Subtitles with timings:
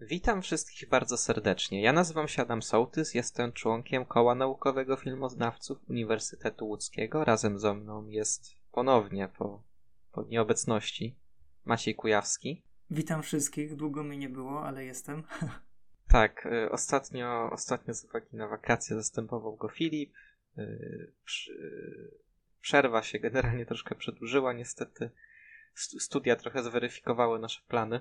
[0.00, 1.82] Witam wszystkich bardzo serdecznie.
[1.82, 7.24] Ja nazywam się Adam Sołtys, jestem członkiem Koła Naukowego Filmoznawców Uniwersytetu Łódzkiego.
[7.24, 9.62] Razem ze mną jest ponownie po,
[10.12, 11.16] po nieobecności
[11.64, 12.62] Maciej Kujawski.
[12.90, 15.22] Witam wszystkich, długo mi nie było, ale jestem.
[16.08, 20.12] Tak, y, ostatnio, ostatnio z uwagi na wakacje zastępował go Filip.
[20.58, 21.12] Y,
[22.60, 25.10] przerwa się generalnie troszkę przedłużyła, niestety
[25.74, 28.00] studia trochę zweryfikowały nasze plany.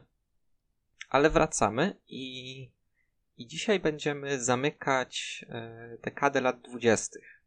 [1.09, 2.69] Ale wracamy i,
[3.37, 7.41] i dzisiaj będziemy zamykać e, dekadę lat dwudziestych.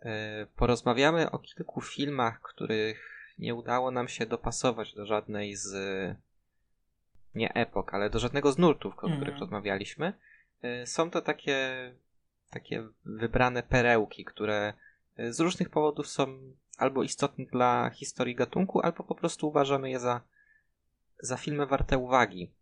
[0.00, 5.76] E, porozmawiamy o kilku filmach, których nie udało nam się dopasować do żadnej z
[7.34, 9.40] nie epok, ale do żadnego z nurtów, o których mm.
[9.40, 10.12] rozmawialiśmy.
[10.62, 11.58] E, są to takie,
[12.50, 14.74] takie wybrane perełki, które
[15.30, 20.20] z różnych powodów są albo istotne dla historii gatunku, albo po prostu uważamy je za,
[21.22, 22.54] za filmy warte uwagi.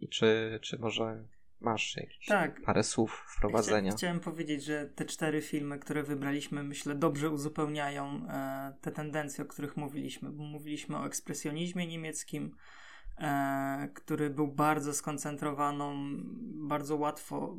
[0.00, 1.24] I czy, czy może
[1.60, 2.62] masz jakieś tak.
[2.62, 3.90] parę słów wprowadzenia?
[3.90, 9.44] Chcia, chciałem powiedzieć, że te cztery filmy, które wybraliśmy, myślę, dobrze uzupełniają e, te tendencje,
[9.44, 10.30] o których mówiliśmy.
[10.30, 12.56] Bo mówiliśmy o ekspresjonizmie niemieckim,
[13.18, 15.94] e, który był bardzo skoncentrowaną,
[16.68, 17.56] bardzo łatwo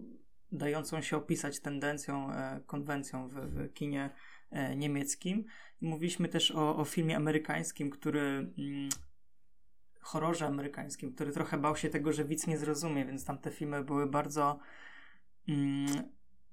[0.52, 4.10] dającą się opisać tendencją, e, konwencją w, w kinie
[4.52, 5.46] e, niemieckim.
[5.82, 8.22] Mówiliśmy też o, o filmie amerykańskim, który
[8.58, 8.90] mm,
[10.06, 13.84] horrorze amerykańskim, który trochę bał się tego, że widz nie zrozumie, więc tam te filmy
[13.84, 14.60] były bardzo
[15.48, 15.88] mm,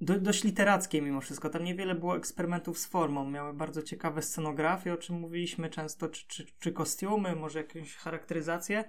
[0.01, 1.49] do, dość literackie mimo wszystko.
[1.49, 3.31] Tam niewiele było eksperymentów z formą.
[3.31, 8.85] Miały bardzo ciekawe scenografie, o czym mówiliśmy często, czy, czy, czy kostiumy, może jakąś charakteryzację,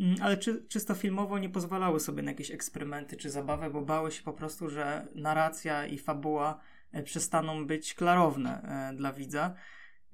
[0.00, 4.12] mm, ale czy, czysto filmowo nie pozwalały sobie na jakieś eksperymenty czy zabawę, bo bały
[4.12, 6.60] się po prostu, że narracja i fabuła
[6.92, 9.54] e, przestaną być klarowne e, dla widza.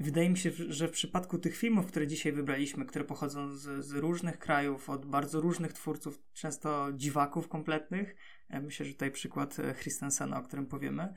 [0.00, 3.92] Wydaje mi się, że w przypadku tych filmów, które dzisiaj wybraliśmy, które pochodzą z, z,
[3.92, 8.16] różnych krajów, od bardzo różnych twórców, często dziwaków kompletnych,
[8.48, 11.14] e, myślę, że tutaj przykład e, Christensena, o którym powiemy.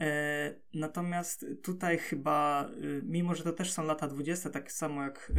[0.00, 2.70] E, natomiast tutaj chyba,
[3.02, 5.32] mimo że to też są lata 20, tak samo jak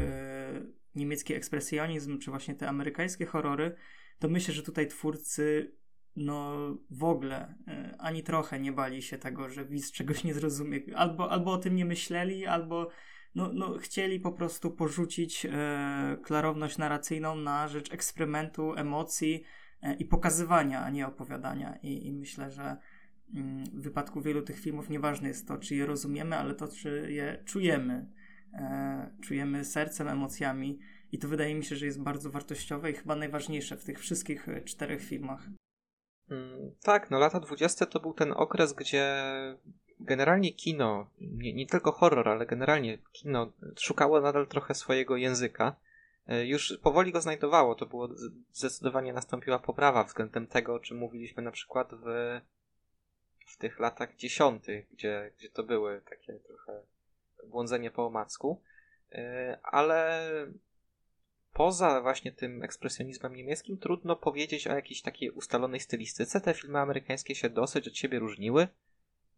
[0.95, 3.75] niemiecki ekspresjonizm, czy właśnie te amerykańskie horrory,
[4.19, 5.75] to myślę, że tutaj twórcy
[6.15, 6.55] no
[6.89, 10.79] w ogóle e, ani trochę nie bali się tego, że widz czegoś nie zrozumie.
[10.95, 12.89] Albo, albo o tym nie myśleli, albo
[13.35, 19.43] no, no, chcieli po prostu porzucić e, klarowność narracyjną na rzecz eksperymentu, emocji
[19.81, 21.77] e, i pokazywania, a nie opowiadania.
[21.83, 22.77] I, i myślę, że
[23.35, 27.07] mm, w wypadku wielu tych filmów nieważne jest to, czy je rozumiemy, ale to, czy
[27.11, 28.11] je czujemy.
[28.53, 30.79] E, czujemy sercem, emocjami.
[31.11, 34.49] I to wydaje mi się, że jest bardzo wartościowe i chyba najważniejsze w tych wszystkich
[34.49, 35.49] e, czterech filmach.
[36.31, 39.23] Mm, tak, no lata 20 to był ten okres, gdzie
[39.99, 45.75] generalnie kino, nie, nie, tylko horror, ale generalnie kino szukało nadal trochę swojego języka.
[46.27, 48.09] E, już powoli go znajdowało, to było
[48.51, 52.39] zdecydowanie nastąpiła poprawa względem tego, o czym mówiliśmy na przykład w,
[53.45, 56.81] w tych latach dziesiątych, gdzie, gdzie to były takie trochę
[57.47, 58.61] błądzenie po omacku.
[59.11, 60.21] E, ale
[61.53, 66.41] poza właśnie tym ekspresjonizmem niemieckim trudno powiedzieć o jakiejś takiej ustalonej stylistyce.
[66.41, 68.67] Te filmy amerykańskie się dosyć od siebie różniły.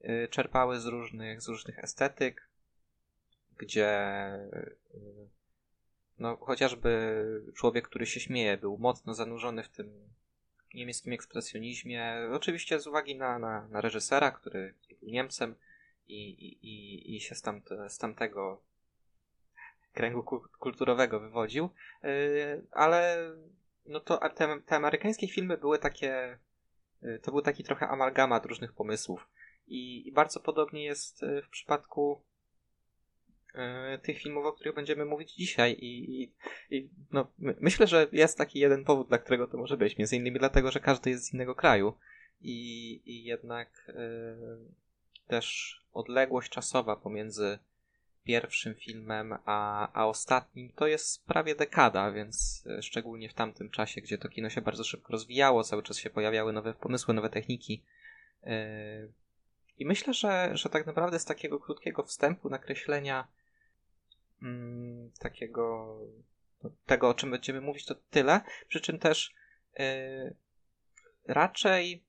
[0.06, 2.50] Y, czerpały z różnych, z różnych estetyk,
[3.58, 3.90] gdzie
[4.54, 4.76] y,
[6.20, 7.24] no, chociażby
[7.56, 10.10] człowiek, który się śmieje, był mocno zanurzony w tym
[10.74, 12.16] niemieckim ekspresjonizmie.
[12.34, 15.56] Oczywiście z uwagi na, na, na reżysera, który był Niemcem
[16.08, 18.62] i, i, i, się z, tamte, z tamtego
[19.94, 20.24] kręgu
[20.60, 21.70] kulturowego wywodził,
[22.04, 23.18] y, ale
[23.86, 26.40] no to te, te amerykańskie filmy były takie,
[27.04, 29.28] y, to był taki trochę amalgamat różnych pomysłów.
[29.68, 32.22] I, i bardzo podobnie jest y, w przypadku
[34.02, 35.72] tych filmów, o których będziemy mówić dzisiaj.
[35.72, 36.34] I, i,
[36.70, 40.16] i no, my, myślę, że jest taki jeden powód, dla którego to może być, między
[40.16, 41.94] innymi dlatego, że każdy jest z innego kraju.
[42.42, 43.92] I, i jednak
[45.28, 47.60] też odległość czasowa pomiędzy
[48.24, 54.02] pierwszym filmem, a, a ostatnim to jest prawie dekada, więc e, szczególnie w tamtym czasie,
[54.02, 57.84] gdzie to kino się bardzo szybko rozwijało, cały czas się pojawiały nowe pomysły, nowe techniki.
[58.44, 59.08] E,
[59.78, 63.28] I myślę, że, że tak naprawdę z takiego krótkiego wstępu, nakreślenia
[64.42, 65.98] mm, takiego
[66.64, 68.42] no, tego, o czym będziemy mówić, to tyle.
[68.68, 69.34] Przy czym też
[69.80, 70.36] yy,
[71.28, 72.04] raczej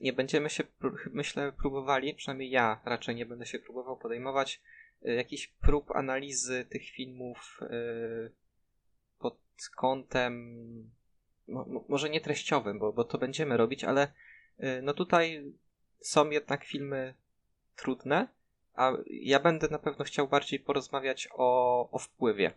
[0.00, 0.64] nie będziemy się,
[1.12, 4.60] myślę, próbowali, przynajmniej ja raczej nie będę się próbował podejmować
[5.04, 8.32] jakichś prób analizy tych filmów y,
[9.18, 9.38] pod
[9.76, 10.90] kątem
[11.88, 14.08] może nie treściowym, bo, bo to będziemy robić, ale
[14.60, 15.52] y, no tutaj
[16.00, 17.14] są jednak filmy
[17.76, 18.28] trudne,
[18.74, 22.52] a ja będę na pewno chciał bardziej porozmawiać o, o wpływie.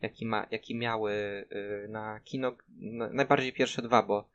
[0.00, 1.12] jaki, ma, jaki miały
[1.52, 2.56] y, na kino,
[3.12, 4.28] najbardziej pierwsze dwa, bo,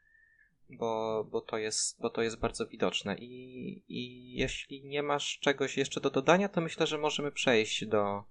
[0.77, 3.15] bo, bo, to, jest, bo to jest bardzo widoczne.
[3.17, 8.23] I, I jeśli nie masz czegoś jeszcze do dodania, to myślę, że możemy przejść do,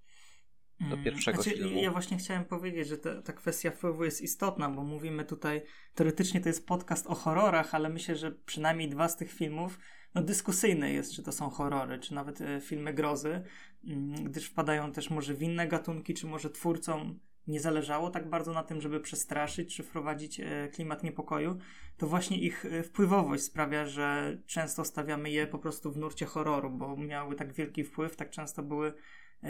[0.81, 1.83] do mm, pierwszego znaczy, filmu.
[1.83, 5.63] Ja właśnie chciałem powiedzieć, że ta, ta kwestia wpływu jest istotna, bo mówimy tutaj,
[5.95, 9.79] teoretycznie to jest podcast o horrorach, ale myślę, że przynajmniej dwa z tych filmów
[10.15, 13.43] no, dyskusyjne jest, czy to są horrory, czy nawet e, filmy grozy,
[13.85, 18.53] mm, gdyż wpadają też może w inne gatunki, czy może twórcom nie zależało tak bardzo
[18.53, 21.59] na tym, żeby przestraszyć czy wprowadzić e, klimat niepokoju,
[21.97, 26.71] to właśnie ich e, wpływowość sprawia, że często stawiamy je po prostu w nurcie horroru,
[26.71, 28.95] bo miały tak wielki wpływ, tak często były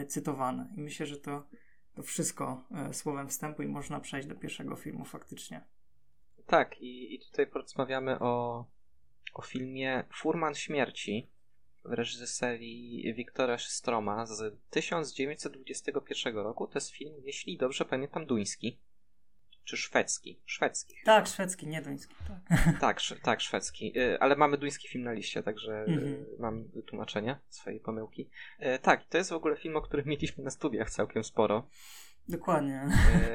[0.08, 0.74] cytowane.
[0.76, 1.46] I myślę, że to,
[1.94, 5.64] to wszystko słowem wstępu i można przejść do pierwszego filmu faktycznie.
[6.46, 8.64] Tak, i, i tutaj porozmawiamy o
[9.34, 11.30] o filmie Furman Śmierci
[11.84, 16.66] w reżyserii Wiktora Stroma z 1921 roku.
[16.66, 18.78] To jest film, jeśli dobrze pamiętam, duński.
[19.64, 20.40] Czy szwedzki?
[20.46, 20.94] Szwedzki.
[21.04, 22.14] Tak, szwedzki, nie duński.
[22.28, 23.98] Tak, tak, sz tak, szwedzki.
[23.98, 26.26] Y, ale mamy duński film na liście, także mhm.
[26.38, 28.30] mam wytłumaczenie swojej pomyłki.
[28.60, 31.68] Y, tak, to jest w ogóle film, o którym mieliśmy na studiach całkiem sporo.
[32.28, 32.88] Dokładnie.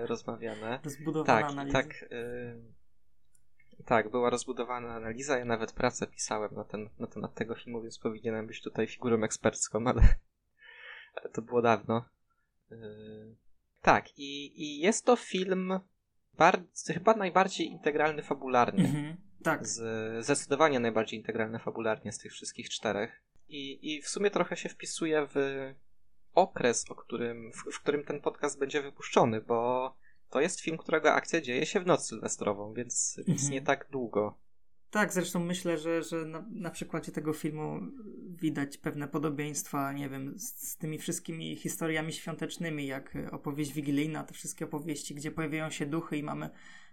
[0.03, 0.79] Y, rozmawiane.
[0.83, 1.83] Rozbudowana tak, analiza.
[1.83, 2.05] Tak,
[3.85, 7.99] tak, była rozbudowana analiza, ja nawet pracę pisałem na, ten, na temat tego filmu, więc
[7.99, 10.01] powinienem być tutaj figurą ekspercką, ale,
[11.15, 12.05] ale to było dawno.
[12.71, 13.35] Yy...
[13.81, 15.79] Tak, i, i jest to film
[16.37, 18.85] bardzo, chyba najbardziej integralny fabularnie.
[18.85, 19.67] Mhm, tak.
[19.67, 23.21] Z, zdecydowanie najbardziej integralny fabularnie z tych wszystkich czterech.
[23.49, 25.35] I, I w sumie trochę się wpisuje w
[26.33, 29.93] okres, o którym, w, w którym ten podcast będzie wypuszczony, bo
[30.29, 33.37] to jest film, którego akcja dzieje się w noc sylwestrową, więc, mhm.
[33.37, 34.37] więc nie tak długo.
[34.89, 37.79] Tak, zresztą myślę, że, że na, na przykładzie tego filmu
[38.29, 44.33] widać pewne podobieństwa, nie wiem, z, z, tymi wszystkimi historiami świątecznymi, jak opowieść wigilijna, te
[44.33, 46.49] wszystkie opowieści, gdzie pojawiają się duchy i mamy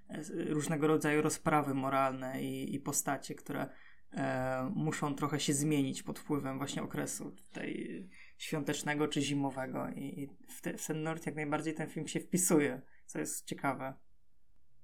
[0.08, 3.66] e, różnego rodzaju rozprawy moralne i, i postacie, które
[4.12, 8.08] e, muszą trochę się zmienić pod wpływem właśnie okresu tej
[8.38, 12.20] świątecznego czy zimowego i, i w, te, w ten nurt jak najbardziej ten film się
[12.20, 12.82] wpisuje
[13.14, 13.94] co jest ciekawe.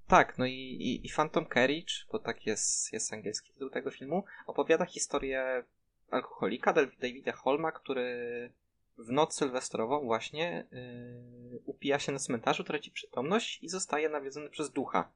[0.07, 4.25] Tak, no i, i, i Phantom Carriage, bo tak jest, jest angielski tytuł tego filmu,
[4.47, 5.65] opowiada historię
[6.11, 8.53] alkoholika Davida Holma, który
[8.99, 14.71] w noc sylwestrową właśnie yy, upija się na cmentarzu, traci przytomność i zostaje nawiedzony przez
[14.71, 15.13] ducha.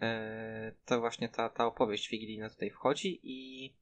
[0.00, 0.08] Yy,
[0.84, 3.72] to właśnie ta, ta opowieść wigilijna tutaj wchodzi i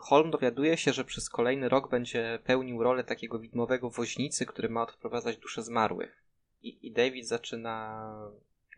[0.00, 4.82] Holm dowiaduje się, że przez kolejny rok będzie pełnił rolę takiego widmowego woźnicy, który ma
[4.82, 6.27] odprowadzać dusze zmarłych
[6.62, 8.10] i, i David zaczyna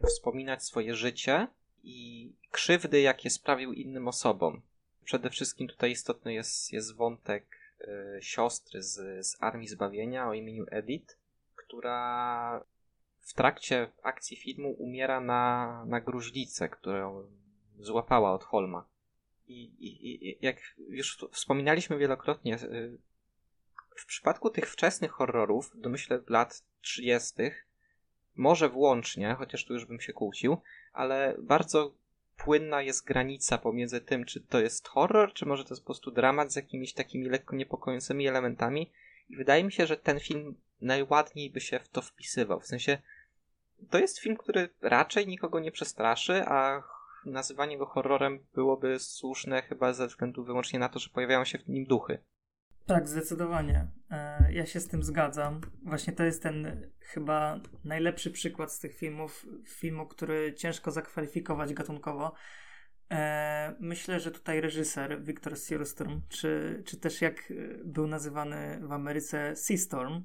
[0.06, 1.46] wspominać swoje życie
[1.82, 4.62] i krzywdy, jakie sprawił innym osobom.
[5.04, 7.46] Przede wszystkim tutaj istotny jest, jest wątek
[7.80, 11.18] y, siostry z, z Armii Zbawienia o imieniu Edith,
[11.56, 12.64] która
[13.20, 17.26] w trakcie akcji filmu umiera na, na gruźlicę, którą
[17.78, 18.88] złapała od Holma.
[19.48, 20.56] I, i, i jak
[20.88, 22.98] już wspominaliśmy wielokrotnie, y,
[23.96, 27.34] w przypadku tych wczesnych horrorów, domyślę lat 30.,
[28.40, 30.56] może włącznie, chociaż tu już bym się kłócił,
[30.92, 31.92] ale bardzo
[32.36, 36.10] płynna jest granica pomiędzy tym, czy to jest horror, czy może to jest po prostu
[36.10, 38.92] dramat z jakimiś takimi lekko niepokojącymi elementami.
[39.28, 42.60] I wydaje mi się, że ten film najładniej by się w to wpisywał.
[42.60, 42.98] W sensie,
[43.90, 46.82] to jest film, który raczej nikogo nie przestraszy, a
[47.24, 51.68] nazywanie go horrorem byłoby słuszne chyba ze względu wyłącznie na to, że pojawiają się w
[51.68, 52.18] nim duchy.
[52.86, 53.86] Tak, zdecydowanie.
[54.52, 55.60] Ja się z tym zgadzam.
[55.82, 62.32] Właśnie to jest ten chyba najlepszy przykład z tych filmów, filmu, który ciężko zakwalifikować gatunkowo.
[63.10, 67.52] E, myślę, że tutaj reżyser Victor Searstorm, czy, czy też jak
[67.84, 70.24] był nazywany w Ameryce Seastorm,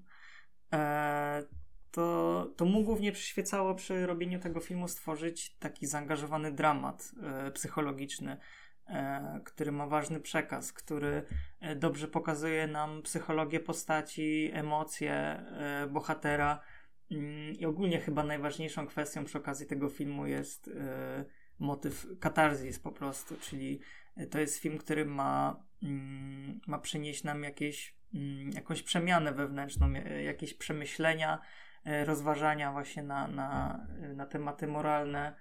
[0.74, 1.44] e,
[1.92, 7.12] to, to mu głównie przyświecało przy robieniu tego filmu stworzyć taki zaangażowany dramat
[7.54, 8.65] psychologiczny E,
[9.44, 11.24] który ma ważny przekaz, który
[11.60, 16.60] e, dobrze pokazuje nam psychologię postaci, emocje e, bohatera.
[17.12, 20.70] Mm, I ogólnie chyba najważniejszą kwestią przy okazji tego filmu jest
[21.60, 23.80] motyw katarzis po prostu, czyli
[24.32, 29.92] to jest film, który ma, mm, ma przynieść nam jakieś, mm, jakąś przemianę wewnętrzną,
[30.24, 31.42] jakieś przemyślenia,
[32.06, 33.80] rozważania właśnie na, na,
[34.16, 35.36] na tematy moralne,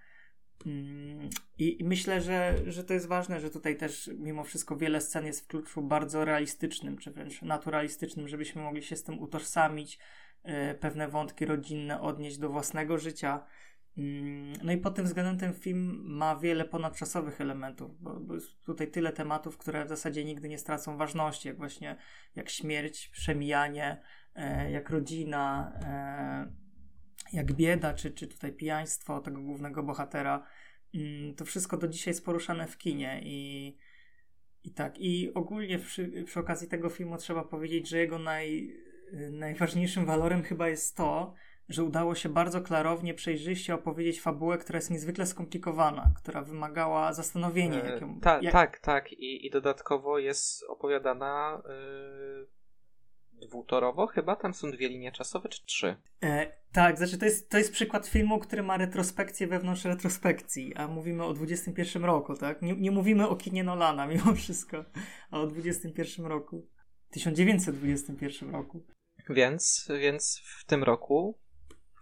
[1.59, 5.45] I myślę, że, że to jest ważne, że tutaj też mimo wszystko wiele scen jest
[5.45, 9.99] w kluczu bardzo realistycznym, czy wręcz naturalistycznym, żebyśmy mogli się z tym utożsamić,
[10.43, 13.47] e, pewne wątki rodzinne odnieść do własnego życia.
[13.99, 18.63] Mm, no i pod tym względem ten film ma wiele ponadczasowych elementów, bo, bo jest
[18.65, 21.97] tutaj tyle tematów, które w zasadzie nigdy nie stracą ważności, jak właśnie
[22.35, 24.03] jak śmierć, przemijanie,
[24.35, 26.64] e, jak rodzina, e,
[27.35, 30.47] jak bieda, czy, czy tutaj pijaństwo tego głównego bohatera,
[30.95, 33.77] mm, to wszystko do dzisiaj jest poruszane w kinie i,
[34.65, 34.99] i tak.
[34.99, 38.77] I ogólnie przy, przy okazji tego filmu trzeba powiedzieć, że jego naj,
[39.31, 41.35] najważniejszym walorem chyba jest to,
[41.69, 47.83] że udało się bardzo klarownie, przejrzyście opowiedzieć fabułę, która jest niezwykle skomplikowana, która wymagała zastanowienia.
[47.83, 48.53] E, ta, jak...
[48.53, 49.13] Tak, tak.
[49.13, 52.54] I, I dodatkowo jest opowiadana yy,
[53.43, 54.37] dwutorowo chyba?
[54.37, 55.97] Tam są dwie linie czasowe, czy trzy?
[56.23, 60.89] E, tak, znaczy to jest, to jest przykład filmu, który ma retrospekcję wewnątrz retrospekcji, a
[60.89, 62.63] mówimy o 21 roku, tak?
[62.63, 64.85] Nie, nie mówimy o kinie Nolana mimo wszystko,
[65.31, 66.67] a o 21 roku.
[67.11, 68.87] 1921 roku.
[69.31, 71.39] Więc, więc w tym roku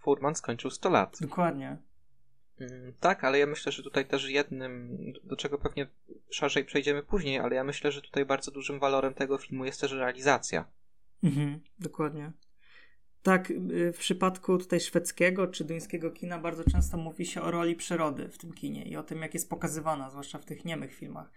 [0.03, 1.17] Furman skończył 100 lat.
[1.21, 1.77] Dokładnie.
[2.59, 5.87] Mm, tak, ale ja myślę, że tutaj też jednym, do czego pewnie
[6.29, 9.91] szerzej przejdziemy później, ale ja myślę, że tutaj bardzo dużym walorem tego filmu jest też
[9.91, 10.65] realizacja.
[11.23, 12.31] Mhm, dokładnie.
[13.23, 17.75] Tak, y, w przypadku tutaj szwedzkiego czy duńskiego kina bardzo często mówi się o roli
[17.75, 21.31] przyrody w tym kinie i o tym, jak jest pokazywana, zwłaszcza w tych niemych filmach.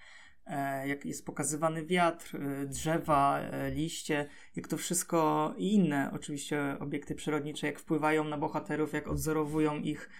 [0.46, 4.26] E, jak jest pokazywany wiatr, e, drzewa, e, liście,
[4.56, 10.10] jak to wszystko i inne oczywiście obiekty przyrodnicze, jak wpływają na bohaterów, jak odzorowują ich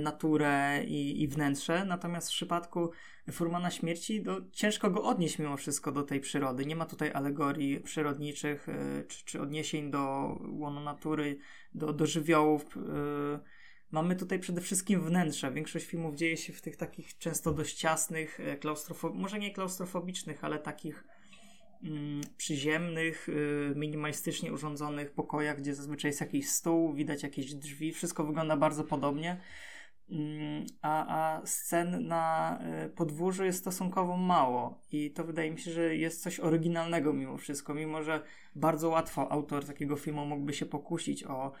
[0.00, 1.84] naturę i, i wnętrze.
[1.84, 2.90] Natomiast w przypadku
[3.30, 6.66] Furmana Śmierci to ciężko go odnieść mimo wszystko do tej przyrody.
[6.66, 8.66] Nie ma tutaj alegorii przyrodniczych
[9.08, 10.00] czy, czy odniesień do
[10.50, 11.38] łonu natury,
[11.74, 12.64] do, do żywiołów.
[13.92, 15.52] Mamy tutaj przede wszystkim wnętrze.
[15.52, 20.44] Większość filmów dzieje się w tych takich często dość ciasnych, e, klaustrofobicznych, może nie klaustrofobicznych,
[20.44, 21.04] ale takich
[21.84, 28.24] mm, przyziemnych, y, minimalistycznie urządzonych pokojach, gdzie zazwyczaj jest jakiś stół, widać jakieś drzwi, wszystko
[28.24, 29.40] wygląda bardzo podobnie.
[30.10, 35.70] Mm, a, a scen na e, podwórzu jest stosunkowo mało i to wydaje mi się,
[35.70, 38.22] że jest coś oryginalnego mimo wszystko, mimo że
[38.54, 41.52] bardzo łatwo autor takiego filmu mógłby się pokusić o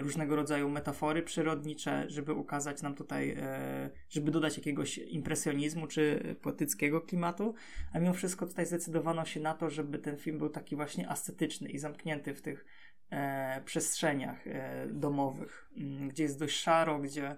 [0.00, 7.00] różnego rodzaju metafory przyrodnicze, żeby ukazać nam tutaj, e, żeby dodać jakiegoś impresjonizmu czy poetyckiego
[7.00, 7.54] klimatu,
[7.92, 11.68] a mimo wszystko tutaj zdecydowano się na to, żeby ten film był taki właśnie ascetyczny
[11.68, 12.64] i zamknięty w tych
[13.10, 14.44] e, przestrzeniach
[14.88, 17.36] domowych, mm, gdzie jest dość szaro, gdzie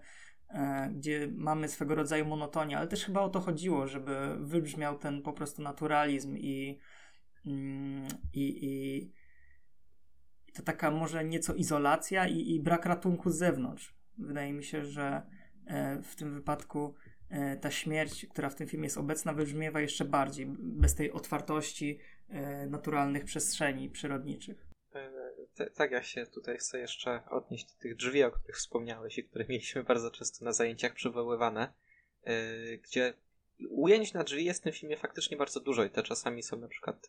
[0.48, 5.22] E, gdzie mamy swego rodzaju monotonię, ale też chyba o to chodziło, żeby wybrzmiał ten
[5.22, 6.78] po prostu naturalizm i,
[7.46, 9.12] mm, i, i
[10.56, 13.94] to taka może nieco izolacja i, i brak ratunku z zewnątrz.
[14.18, 15.22] Wydaje mi się, że
[15.66, 16.94] e, w tym wypadku
[17.28, 21.98] e, ta śmierć, która w tym filmie jest obecna, wybrzmiewa jeszcze bardziej, bez tej otwartości
[22.68, 24.66] naturalnych przestrzeni przyrodniczych
[25.74, 29.44] tak, ja się tutaj chcę jeszcze odnieść do tych drzwi, o których wspomniałeś i które
[29.48, 31.72] mieliśmy bardzo często na zajęciach przywoływane,
[32.82, 33.14] gdzie
[33.70, 36.68] ujęć na drzwi jest w tym filmie faktycznie bardzo dużo i te czasami są na
[36.68, 37.08] przykład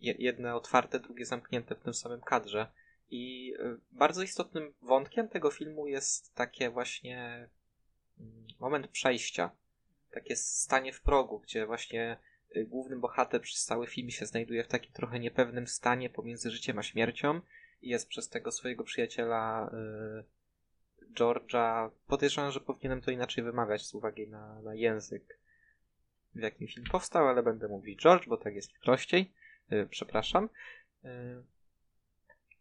[0.00, 2.66] jedne otwarte, drugie zamknięte w tym samym kadrze.
[3.10, 7.48] I yy, bardzo istotnym wątkiem tego filmu jest takie właśnie
[8.20, 9.50] mm, moment przejścia,
[10.10, 12.16] takie stanie w progu, gdzie właśnie
[12.56, 16.78] Y, główny bohater przez cały film się znajduje w takim trochę niepewnym stanie pomiędzy życiem
[16.78, 17.40] a śmiercią
[17.82, 19.70] i jest przez tego swojego przyjaciela
[21.00, 21.90] y, George'a.
[22.06, 25.38] Podejrzewam, że powinienem to inaczej wymawiać z uwagi na, na język,
[26.34, 29.32] w jakim film powstał, ale będę mówić George, bo tak jest prościej.
[29.72, 30.48] Y, przepraszam.
[31.04, 31.08] Y,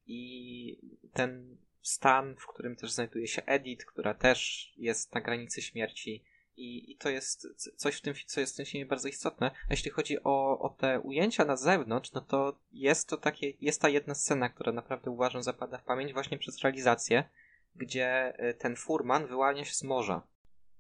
[0.08, 6.24] I ten stan, w którym też znajduje się Edith, która też jest na granicy śmierci,
[6.60, 9.52] i, I, to jest coś w tym, co jest w tym filmie bardzo istotne.
[9.52, 13.82] A jeśli chodzi o, o te ujęcia na zewnątrz, no to jest to takie, jest
[13.82, 17.30] ta jedna scena, która naprawdę uważam zapada w pamięć właśnie przez realizację,
[17.76, 20.28] gdzie y, ten furman wyłania się z morza.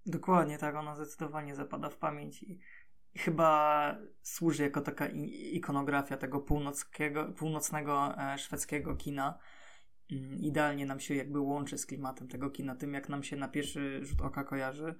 [0.05, 2.59] Dokładnie, tak, ona zdecydowanie zapada w pamięć i
[3.17, 5.07] chyba służy jako taka
[5.51, 9.39] ikonografia tego północnego, północnego szwedzkiego kina.
[10.11, 13.47] Mm, idealnie nam się jakby łączy z klimatem tego kina, tym jak nam się na
[13.47, 14.95] pierwszy rzut oka kojarzy.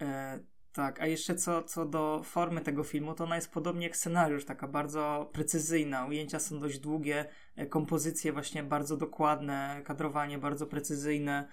[0.00, 0.38] E,
[0.72, 4.44] tak, a jeszcze co, co do formy tego filmu, to ona jest podobnie jak scenariusz,
[4.44, 6.06] taka bardzo precyzyjna.
[6.06, 7.26] Ujęcia są dość długie,
[7.56, 11.48] e, kompozycje właśnie bardzo dokładne, kadrowanie bardzo precyzyjne.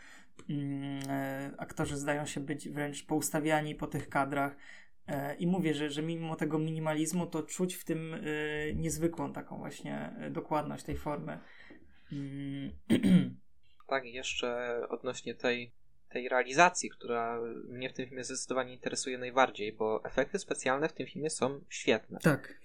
[0.49, 4.55] Mm, e, aktorzy zdają się być wręcz poustawiani po tych kadrach.
[5.07, 8.19] E, I mówię, że, że mimo tego minimalizmu, to czuć w tym e,
[8.73, 11.39] niezwykłą taką właśnie e, dokładność tej formy.
[12.11, 12.71] Mm.
[13.87, 15.71] Tak, jeszcze odnośnie tej
[16.09, 21.07] tej realizacji, która mnie w tym filmie zdecydowanie interesuje najbardziej, bo efekty specjalne w tym
[21.07, 22.19] filmie są świetne.
[22.19, 22.59] Tak.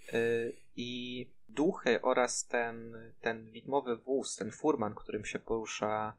[0.76, 6.16] I duchy oraz ten, ten widmowy wóz, ten furman, którym się porusza,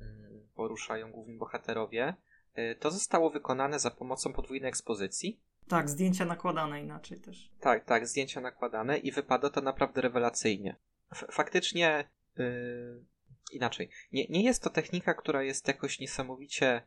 [0.00, 2.14] mm, poruszają główni bohaterowie,
[2.80, 5.40] to zostało wykonane za pomocą podwójnej ekspozycji.
[5.68, 7.50] Tak, zdjęcia nakładane inaczej też.
[7.60, 10.76] Tak, tak, zdjęcia nakładane i wypada to naprawdę rewelacyjnie.
[11.12, 12.04] F faktycznie
[12.36, 13.04] yy,
[13.52, 13.90] inaczej.
[14.12, 16.82] Nie, nie jest to technika, która jest jakoś niesamowicie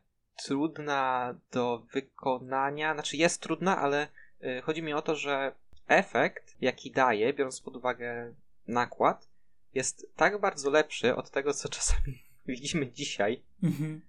[0.45, 2.93] trudna do wykonania.
[2.93, 4.07] Znaczy jest trudna, ale
[4.43, 5.51] y, chodzi mi o to, że
[5.87, 8.33] efekt, jaki daje, biorąc pod uwagę
[8.67, 9.27] nakład,
[9.73, 13.43] jest tak bardzo lepszy od tego, co czasami widzimy dzisiaj.
[13.63, 14.01] Mhm.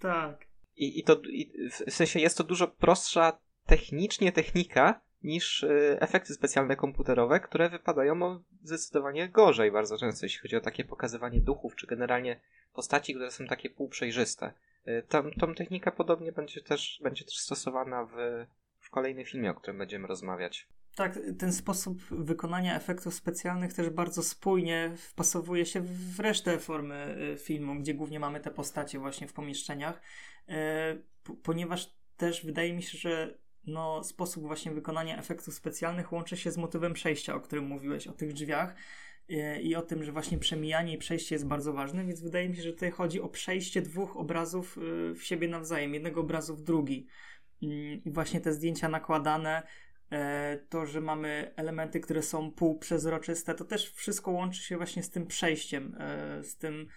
[0.00, 0.45] Tak.
[0.76, 6.34] I, i to i w sensie jest to dużo prostsza technicznie technika niż y, efekty
[6.34, 11.86] specjalne komputerowe, które wypadają zdecydowanie gorzej bardzo często, jeśli chodzi o takie pokazywanie duchów, czy
[11.86, 12.40] generalnie
[12.74, 14.52] postaci, które są takie półprzejrzyste.
[14.88, 18.46] Y, tam, tą technika podobnie będzie też, będzie też stosowana w,
[18.78, 20.68] w kolejnym filmie, o którym będziemy rozmawiać.
[20.96, 27.38] Tak, ten sposób wykonania efektów specjalnych też bardzo spójnie wpasowuje się w resztę formy y,
[27.38, 30.00] filmu, gdzie głównie mamy te postacie właśnie w pomieszczeniach,
[31.42, 36.56] ponieważ też wydaje mi się, że no, sposób właśnie wykonania efektów specjalnych łączy się z
[36.56, 38.74] motywem przejścia, o którym mówiłeś, o tych drzwiach
[39.28, 42.56] e, i o tym, że właśnie przemijanie i przejście jest bardzo ważne, więc wydaje mi
[42.56, 46.62] się, że tutaj chodzi o przejście dwóch obrazów e, w siebie nawzajem, jednego obrazu w
[46.62, 47.06] drugi.
[47.62, 49.62] Mm, I właśnie te zdjęcia nakładane,
[50.10, 55.10] e, to, że mamy elementy, które są półprzezroczyste, to też wszystko łączy się właśnie z
[55.10, 55.96] tym przejściem,
[56.42, 56.88] z tym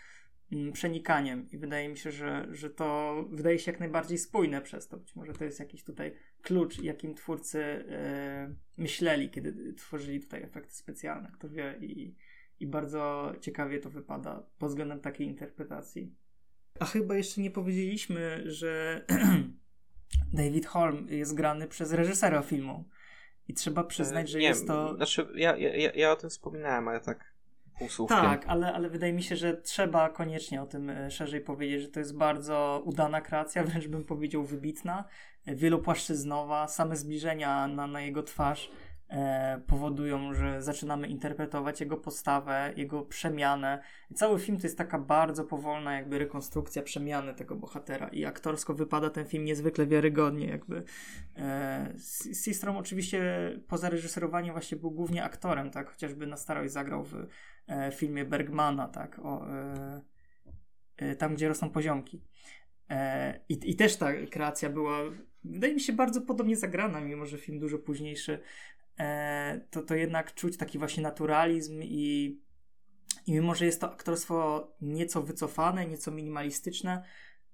[0.74, 4.98] przenikaniem i wydaje mi się, że, że to wydaje się jak najbardziej spójne przez to.
[4.98, 10.75] Być może to jest jakiś tutaj klucz, jakim twórcy e, myśleli, kiedy tworzyli tutaj efekty
[10.75, 11.32] specjalne.
[11.34, 12.15] Kto wie i,
[12.60, 16.15] i bardzo ciekawie to wypada pod względem takiej interpretacji.
[16.79, 19.06] A chyba jeszcze nie powiedzieliśmy, że
[20.34, 22.89] David Holm jest grany przez reżysera filmu.
[23.48, 24.96] I trzeba przyznać, że nie, jest to.
[24.96, 27.34] Znaczy, ja, ja, ja o tym wspominałem, ale tak
[28.21, 31.88] Tak, ale, ale wydaje mi się, że trzeba koniecznie o tym e, szerzej powiedzieć, że
[31.88, 35.05] to jest bardzo udana kreacja, wręcz bym powiedział wybitna,
[35.45, 38.71] e, wielopłaszczyznowa, same zbliżenia na, na jego twarz
[39.68, 43.84] powodują, że zaczynamy interpretować jego postawę, jego przemianę.
[44.13, 49.10] Cały film to jest taka bardzo powolna jakby rekonstrukcja przemiany tego bohatera i aktorsko wypada
[49.10, 50.84] ten film niezwykle wiarygodnie jakby.
[51.38, 51.94] E,
[52.34, 53.22] Sistrom oczywiście
[53.68, 57.16] poza reżyserowaniem właśnie był głównie aktorem, tak, chociażby na starość zagrał w
[57.68, 60.01] e, filmie Bergmana, tak, o, e,
[60.98, 62.24] e tam gdzie rosną poziomki.
[62.90, 65.00] E, I, I też ta kreacja była,
[65.44, 68.40] wydaje mi się, bardzo podobnie zagrana, mimo że film dużo późniejszy
[68.78, 68.78] E,
[69.70, 72.40] to, to jednak czuć taki właśnie naturalizm i,
[73.27, 77.03] i mimo, że jest to aktorstwo nieco wycofane, nieco minimalistyczne,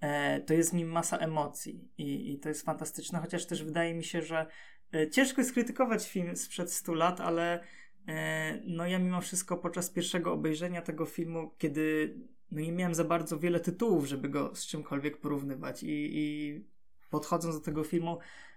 [0.01, 3.93] e, to jest w nim masa emocji i, i to jest fantastyczne, chociaż też wydaje
[3.93, 4.47] mi się, że
[4.93, 7.63] e, ciężko jest krytykować film sprzed 100 lat, ale
[8.67, 12.15] no ja mimo wszystko podczas pierwszego obejrzenia tego filmu, kiedy
[12.51, 16.65] no nie miałem za bardzo wiele tytułów, żeby go z czymkolwiek porównywać i, i
[17.10, 18.54] podchodząc do tego filmu E,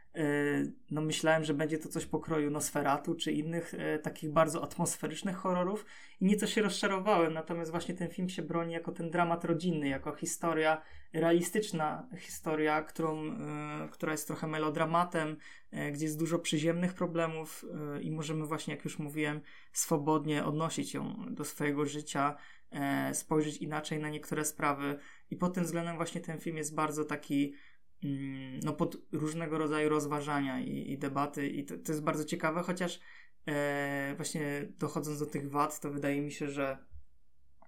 [0.91, 5.87] no myślałem, że będzie to coś pokroju Nosferatu czy innych e, takich bardzo atmosferycznych horrorów
[6.21, 10.15] i nieco się rozczarowałem, natomiast właśnie ten film się broni jako ten dramat rodzinny, jako
[10.15, 15.37] historia, realistyczna historia, którą, e, która jest trochę melodramatem,
[15.93, 17.65] gdzie jest dużo przyziemnych problemów
[18.01, 19.41] i możemy właśnie, jak już mówiłem,
[19.73, 22.37] swobodnie odnosić ją do swojego życia,
[23.13, 24.99] spojrzeć inaczej na niektóre sprawy.
[25.31, 27.55] I pod tym względem właśnie ten film jest bardzo taki
[28.65, 33.01] no, pod różnego rodzaju rozważania i, i debaty i to, to, jest bardzo ciekawe, chociaż
[33.47, 36.79] e, właśnie dochodząc do tych wad, to wydaje mi się, że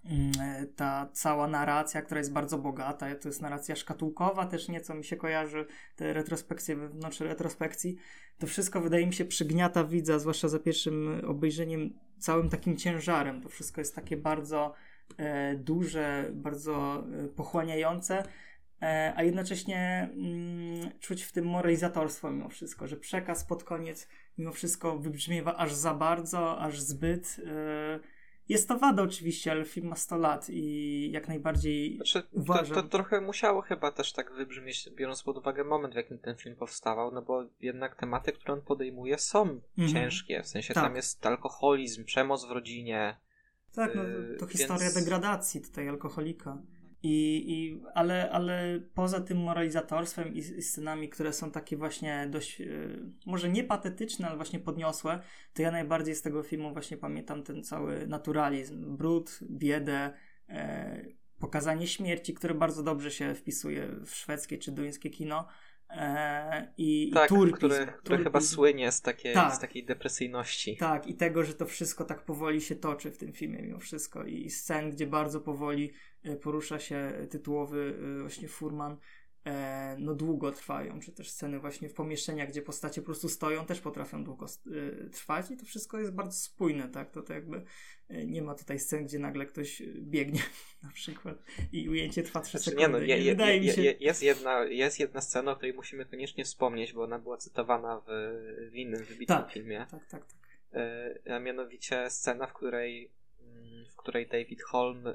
[0.05, 4.95] mm, e, ta cała narracja, która jest bardzo bogata, to jest narracja szkatułkowa, też nieco
[4.95, 5.67] mi się kojarzy,
[5.97, 7.97] te retrospekcje wewnątrz retrospekcji,
[8.39, 13.43] to wszystko wydaje mi się przygniata widza, zwłaszcza za pierwszym obejrzeniem, całym takim ciężarem.
[13.43, 14.75] To wszystko jest takie bardzo
[15.17, 18.23] e, duże, bardzo e, pochłaniające,
[19.17, 24.99] a jednocześnie mm, czuć w tym moralizatorstwo mimo wszystko, że przekaz pod koniec mimo wszystko
[24.99, 27.41] wybrzmiewa aż za bardzo, aż zbyt.
[27.47, 28.01] E,
[28.49, 32.75] jest to wada oczywiście, ale film ma 100 lat i jak najbardziej znaczy, uważam...
[32.75, 36.37] To, to, trochę musiało chyba też tak wybrzmieć, biorąc pod uwagę moment, w jakim ten
[36.37, 39.89] film powstawał, no bo jednak tematy, które on podejmuje są mhm.
[39.89, 40.85] ciężkie, w sensie tak.
[40.85, 43.17] tam jest alkoholizm, przemoc w rodzinie.
[43.75, 46.59] Tak, no, to, to historia degradacji tutaj alkoholika.
[47.03, 52.61] I, i, ale, ale poza tym moralizatorstwem i, i scenami, które są takie właśnie dość,
[52.61, 55.21] yy, może nie patetyczne, ale właśnie podniosłe,
[55.55, 60.13] to ja najbardziej z tego filmu właśnie pamiętam ten cały naturalizm, brud, biedę,
[60.49, 60.55] yy,
[61.39, 65.47] pokazanie śmierci, które bardzo dobrze się wpisuje w szwedzkie czy duńskie kino.
[65.93, 70.77] E, i, tak, i turpizm, które, które chyba słynie z, takie, tak, z takiej depresyjności.
[70.77, 74.25] Tak, i tego, że to wszystko tak powoli się toczy w tym filmie mimo wszystko
[74.25, 78.97] i scen, gdzie bardzo powoli e, porusza się tytułowy e, właśnie Furman
[79.45, 83.67] e, no długo trwają, czy też sceny właśnie w pomieszczeniach, gdzie postacie po prostu stoją,
[83.67, 87.11] też potrafią długo e, trwać i to wszystko jest bardzo spójne, tak?
[87.11, 87.65] To, to jakby
[88.09, 90.41] e, nie ma tutaj scen, gdzie nagle ktoś biegnie
[90.83, 92.83] na przykład i ujęcie trwa 3 znaczy, sekundy.
[92.83, 93.95] Nie, no, je, je, wydaje je, mi się...
[94.01, 98.11] jest, jedna, jest jedna scena, o której musimy koniecznie wspomnieć, bo ona była cytowana w,
[98.71, 99.87] w innym wybitnym tak, filmie.
[99.91, 100.41] Tak, tak, tak.
[100.75, 105.13] E, a mianowicie scena, w której, mm, w której David Holm e,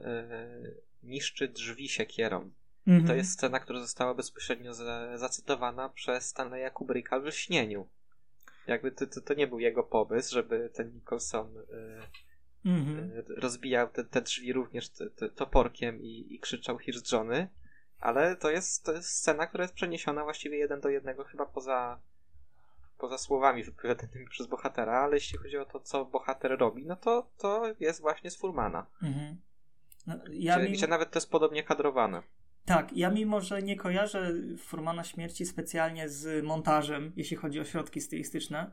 [1.04, 2.52] niszczy drzwi siekierą.
[2.88, 3.08] Mhm.
[3.08, 7.88] To jest scena, która została bezpośrednio za, zacytowana przez Stanleya Kubricka w Śnieniu.
[8.67, 13.12] Jakby to, to, to, nie był jego pomysł, żeby ten Nicholson e, mhm.
[13.38, 17.48] rozbijał te, te, drzwi również te, te, toporkiem i, i krzyczał Here's Johnny,
[18.00, 22.00] ale to jest, to jest scena, która jest przeniesiona właściwie jeden do jednego chyba poza
[22.98, 27.30] poza słowami wypowiadanymi przez bohatera, ale jeśli chodzi o to, co bohater robi, no to
[27.38, 28.86] to jest właśnie z Furmana.
[29.04, 29.38] Mhm.
[30.08, 30.74] No, ja gdzie, mi...
[30.74, 32.21] gdzie nawet to jest podobnie kadrowane.
[32.65, 38.01] Tak, ja mimo, że nie kojarzę Furmana śmierci specjalnie z montażem, jeśli chodzi o środki
[38.01, 38.71] stylistyczne,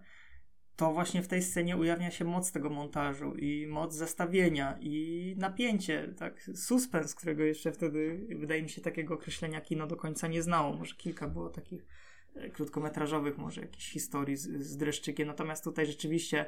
[0.77, 6.15] to właśnie w tej scenie ujawnia się moc tego montażu i moc zestawienia i napięcie,
[6.19, 10.77] tak, suspens, którego jeszcze wtedy, wydaje mi się, takiego określenia kino do końca nie znało.
[10.77, 11.87] Może kilka było takich
[12.35, 15.29] E, krótkometrażowych, może jakichś historii z, z dreszczykiem.
[15.29, 16.47] Natomiast tutaj rzeczywiście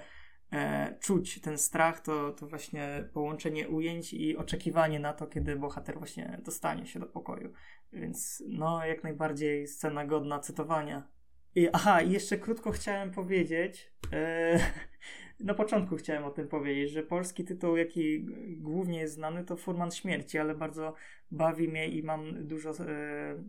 [0.55, 5.99] e, czuć ten strach, to, to właśnie połączenie ujęć i oczekiwanie na to, kiedy bohater
[5.99, 7.53] właśnie dostanie się do pokoju.
[7.93, 11.09] Więc no, jak najbardziej scena godna cytowania.
[11.55, 14.59] I, aha, i jeszcze krótko chciałem powiedzieć, e,
[15.41, 19.91] na początku chciałem o tym powiedzieć, że polski tytuł, jaki głównie jest znany, to Furman
[19.91, 20.95] Śmierci, ale bardzo
[21.31, 23.45] bawi mnie i mam dużo e,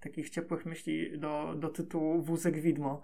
[0.00, 3.02] takich ciepłych myśli do, do tytułu Wózek Widmo,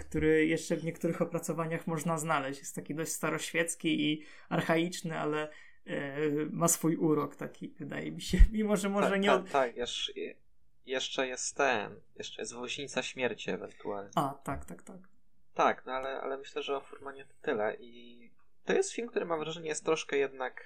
[0.00, 2.60] który jeszcze w niektórych opracowaniach można znaleźć.
[2.60, 5.50] Jest taki dość staroświecki i archaiczny, ale
[5.86, 6.16] e,
[6.50, 8.38] ma swój urok taki, wydaje mi się.
[8.52, 9.28] Mimo, że może tak, nie...
[9.28, 10.12] Tak, tak, jeszcze,
[10.86, 14.10] jeszcze jest ten, jeszcze jest Woźnica Śmierci ewentualnie.
[14.14, 15.12] A, tak, tak, tak.
[15.54, 18.30] Tak, no ale, ale myślę, że o Furmanie to tyle i
[18.64, 20.64] to jest film, który mam wrażenie jest troszkę jednak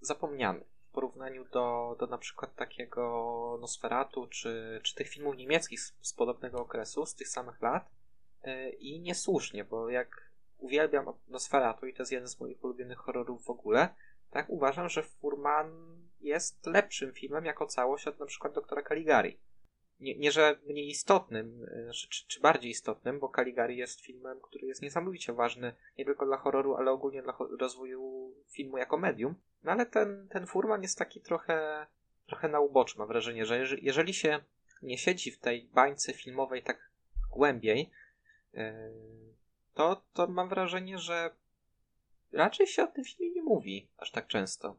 [0.00, 5.94] zapomniany w porównaniu do, do na przykład takiego Nosferatu, czy, czy tych filmów niemieckich z,
[6.02, 7.90] z podobnego okresu, z tych samych lat.
[8.44, 13.44] Yy, I niesłusznie, bo jak uwielbiam Nosferatu i to jest jeden z moich ulubionych horrorów
[13.44, 13.88] w ogóle,
[14.30, 19.38] tak uważam, że Furman jest lepszym filmem jako całość od na przykład Doktora Caligari
[20.00, 24.40] nie, nie że mniej istotnym, e, znaczy, czy, czy, bardziej istotnym, bo Caligari jest filmem,
[24.40, 29.34] który jest niesamowicie ważny nie tylko dla horroru, ale ogólnie dla rozwoju filmu jako medium.
[29.64, 31.86] No ale ten, ten Furman jest taki trochę,
[32.26, 34.40] trochę na uboczu, mam wrażenie, że jeżeli się
[34.82, 36.90] nie siedzi w tej bańce filmowej tak
[37.30, 38.07] głębiej, e,
[39.74, 41.30] to, to mam wrażenie, że
[42.32, 44.78] raczej się o tym filmie nie mówi aż tak często.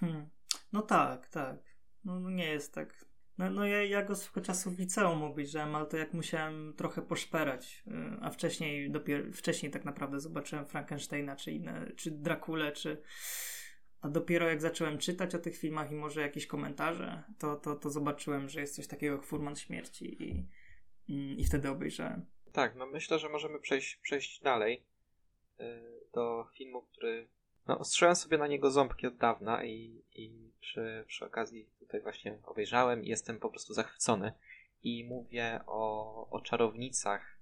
[0.00, 0.28] Hmm.
[0.72, 1.56] No tak, tak.
[2.04, 3.04] No, no nie jest tak
[3.38, 7.02] no, no ja, ja go swego czasu w liceum obejrzałem, ale to jak musiałem trochę
[7.02, 13.02] poszperać, y, a wcześniej dopiero, wcześniej tak naprawdę zobaczyłem Frankensteina, czy inne, czy Drakule, czy
[14.00, 17.90] a dopiero jak zacząłem czytać o tych filmach i może jakieś komentarze, to, to, to
[17.90, 20.48] zobaczyłem, że jest coś takiego jak Furman Śmierci i,
[21.08, 22.26] i, i wtedy obejrzałem.
[22.52, 24.84] Tak, no myślę, że możemy przejść, przejść dalej
[25.58, 25.66] yy,
[26.12, 27.28] do filmu, który
[27.66, 32.38] no, ostrzałem sobie na niego ząbki od dawna i, i przy, przy okazji tutaj właśnie
[32.42, 34.32] obejrzałem i jestem po prostu zachwycony.
[34.82, 37.38] I mówię o, o czarownicach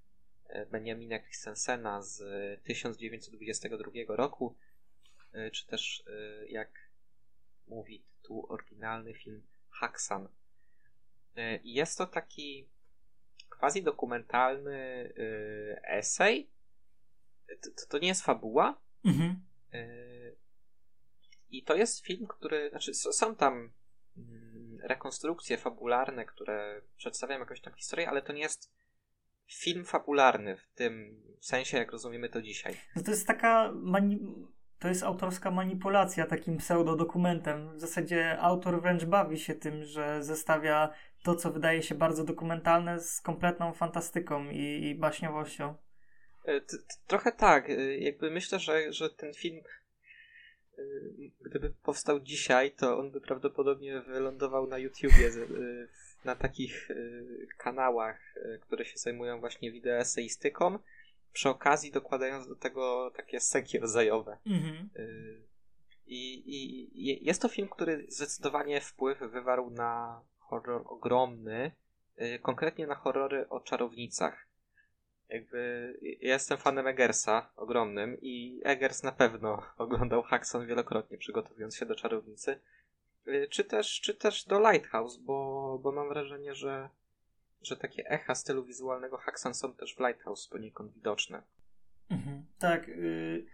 [0.48, 2.22] e, Benjamina Christensena z
[2.64, 4.56] 1922 roku,
[5.32, 6.04] e, czy też
[6.48, 6.90] jak
[7.66, 10.28] mówi tytuł oryginalny film Haxan.
[11.64, 12.68] Jest to taki
[13.48, 15.12] quasi dokumentalny
[15.82, 16.50] esej.
[17.62, 18.80] To, to nie jest fabuła.
[19.04, 19.40] Mhm.
[21.50, 23.72] I to jest film, który, znaczy są tam
[24.16, 28.72] mm, rekonstrukcje fabularne, które przedstawiają jakąś tam historię, ale to nie jest
[29.46, 32.76] film fabularny w tym sensie, jak rozumiemy to dzisiaj.
[32.96, 34.46] No to jest taka mani-
[34.80, 37.76] to jest autorska manipulacja takim pseudodokumentem.
[37.76, 43.00] W zasadzie autor wręcz bawi się tym, że zestawia to, co wydaje się bardzo dokumentalne
[43.00, 45.74] z kompletną fantastyką i, i baśniowością.
[46.46, 46.60] E,
[47.06, 47.70] trochę tak.
[47.70, 49.60] E, jakby myślę, że, że ten film
[50.80, 55.30] Y, gdyby powstał dzisiaj, to on by prawdopodobnie wylądował na YouTubie,
[56.24, 56.88] na takich
[57.58, 60.78] kanałach, które się zajmują właśnie wideoeseistyką,
[61.32, 64.38] przy okazji dokładając do tego takie seki rodzajowe.
[64.46, 64.90] Mhm.
[66.06, 66.50] I,
[66.94, 71.72] I jest to film, który zdecydowanie wpływ wywarł na horror ogromny,
[72.42, 74.50] konkretnie na horrory o czarownicach
[75.30, 81.86] jakby ja jestem fanem Eggersa ogromnym i Eggers na pewno oglądał Haxon wielokrotnie przygotowując się
[81.86, 82.60] do czarownicy.
[83.28, 86.88] Y, czy też, czy też do Lighthouse, bo, bo mam wrażenie, że,
[87.62, 91.42] że takie echa stylu wizualnego Haxan są też w Lighthouse poniekąd widoczne.
[92.10, 92.44] Mhm.
[92.58, 92.88] Tak.
[92.88, 93.46] Y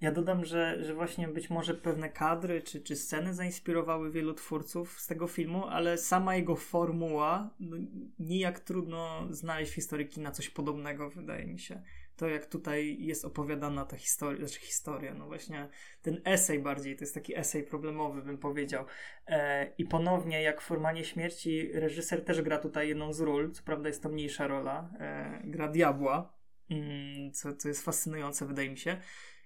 [0.00, 5.00] ja dodam, że, że właśnie być może pewne kadry czy, czy sceny zainspirowały wielu twórców
[5.00, 7.76] z tego filmu, ale sama jego formuła, no,
[8.18, 11.82] nijak trudno znaleźć w historii kina coś podobnego, wydaje mi się.
[12.18, 15.68] To, jak tutaj jest opowiadana ta historia, znaczy historia, no właśnie
[16.02, 18.84] ten esej bardziej, to jest taki esej problemowy, bym powiedział.
[19.26, 23.62] E, I ponownie, jak w Formanie Śmierci, reżyser też gra tutaj jedną z ról, co
[23.62, 26.38] prawda jest to mniejsza rola, e, gra diabła,
[26.70, 29.00] mm, co, co jest fascynujące, wydaje mi się.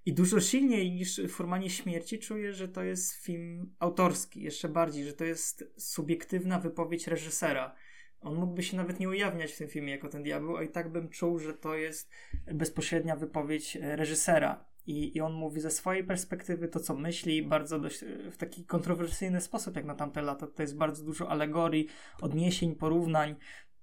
[0.07, 5.05] I dużo silniej niż w Formanie Śmierci czuję, że to jest film autorski, jeszcze bardziej,
[5.05, 7.75] że to jest subiektywna wypowiedź reżysera.
[8.23, 10.93] On mógłby się nawet nie ujawniać w tym filmie jako ten diabeł, a i tak
[10.93, 12.11] bym czuł, że to jest
[12.55, 14.65] bezpośrednia wypowiedź reżysera.
[14.87, 19.41] I, I on mówi ze swojej perspektywy to, co myśli, bardzo dość w taki kontrowersyjny
[19.41, 20.47] sposób, jak na tamte lata.
[20.47, 21.89] To jest bardzo dużo alegorii,
[22.21, 23.35] odniesień, porównań.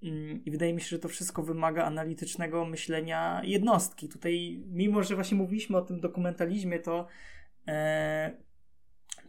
[0.04, 4.10] Mm, I wydaje mi się, że to wszystko wymaga analitycznego myślenia jednostki.
[4.10, 7.08] Tutaj, mimo że właśnie mówiliśmy o tym dokumentalizmie, to,
[7.67, 8.38] e,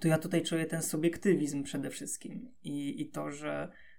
[0.00, 3.89] to ja tutaj czuję ten subiektywizm przede wszystkim i, i to, że e,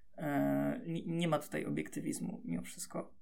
[0.88, 3.14] nie, nie, ma tutaj obiektywizmu mimo wszystko.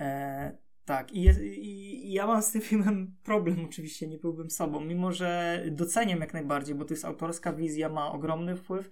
[0.00, 4.80] E, tak, I, jest, i, ja mam z tym filmem problem, oczywiście nie byłbym sobą,
[4.80, 8.90] mimo że doceniam jak najbardziej, bo to jest autorska wizja, ma ogromny wpływ.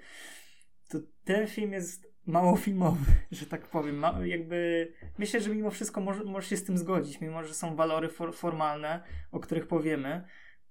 [0.88, 3.96] To ten film jest mało filmowy, że tak powiem.
[3.96, 7.76] Ma, jakby myślę, że mimo wszystko może, możesz się z tym zgodzić, mimo że są
[7.76, 10.24] walory for, formalne, o których powiemy,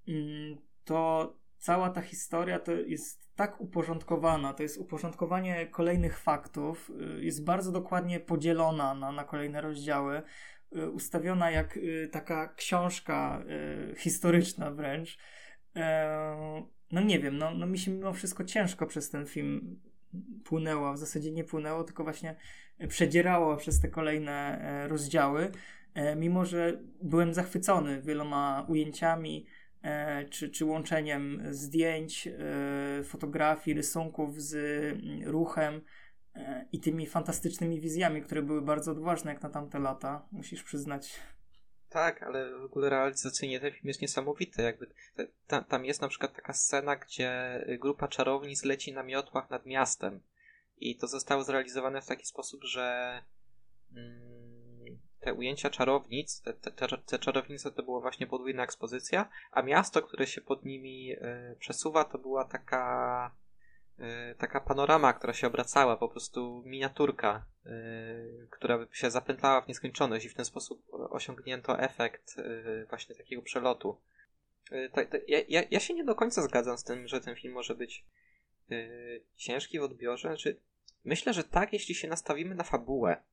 [0.07, 7.23] mm, to cała ta historia to jest tak uporządkowana, to jest uporządkowanie kolejnych faktów, y,
[7.23, 10.21] jest bardzo dokładnie podzielona na, na kolejne rozdziały,
[10.75, 13.43] y, ustawiona jak y, taka książka
[13.97, 15.17] historyczna wręcz.
[16.91, 19.79] No nie wiem, no, no mi się mimo wszystko ciężko przez ten film
[20.43, 22.35] płynęła, w zasadzie nie płynęło, tylko właśnie
[22.87, 25.51] przedzierało przez te kolejne e, rozdziały,
[25.93, 29.45] e, mimo że byłem zachwycony wieloma ujęciami
[30.29, 32.29] czy, czy łączeniem zdjęć,
[33.03, 35.81] fotografii, rysunków z mm, ruchem
[36.71, 41.19] i tymi fantastycznymi wizjami, które były bardzo odważne jak na tamte lata, musisz przyznać.
[41.89, 44.61] Tak, ale w ogóle realizacyjnie ten film jest niesamowity.
[44.61, 44.87] Jakby
[45.47, 50.21] ta, tam jest na przykład taka scena, gdzie grupa czarownic leci na miotłach nad miastem.
[50.77, 53.19] I to zostało zrealizowane w taki sposób, że
[53.95, 54.42] mm,
[55.23, 60.27] te ujęcia czarownic, te, te, te, czarownice to była właśnie podwójna ekspozycja, a miasto, które
[60.27, 63.31] się pod nimi y, przesuwa, to była taka
[63.99, 70.25] Y, taka panorama, która się obracała, po prostu miniaturka, y, która się zapętlała w nieskończoność
[70.25, 72.35] i w ten sposób osiągnięto efekt
[72.89, 74.01] właśnie takiego przelotu.
[75.27, 78.05] Ja, ja, się nie do końca zgadzam z tym, że ten film może być
[79.35, 80.27] ciężki w odbiorze.
[80.27, 80.59] Znaczy,
[81.03, 83.23] myślę, że tak, jeśli się nastawimy na fabułę,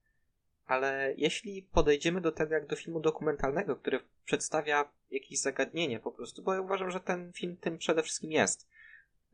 [0.71, 6.43] ale jeśli podejdziemy do tego jak do filmu dokumentalnego, który przedstawia jakieś zagadnienie po prostu,
[6.43, 8.69] bo ja uważam, że ten film tym przede wszystkim jest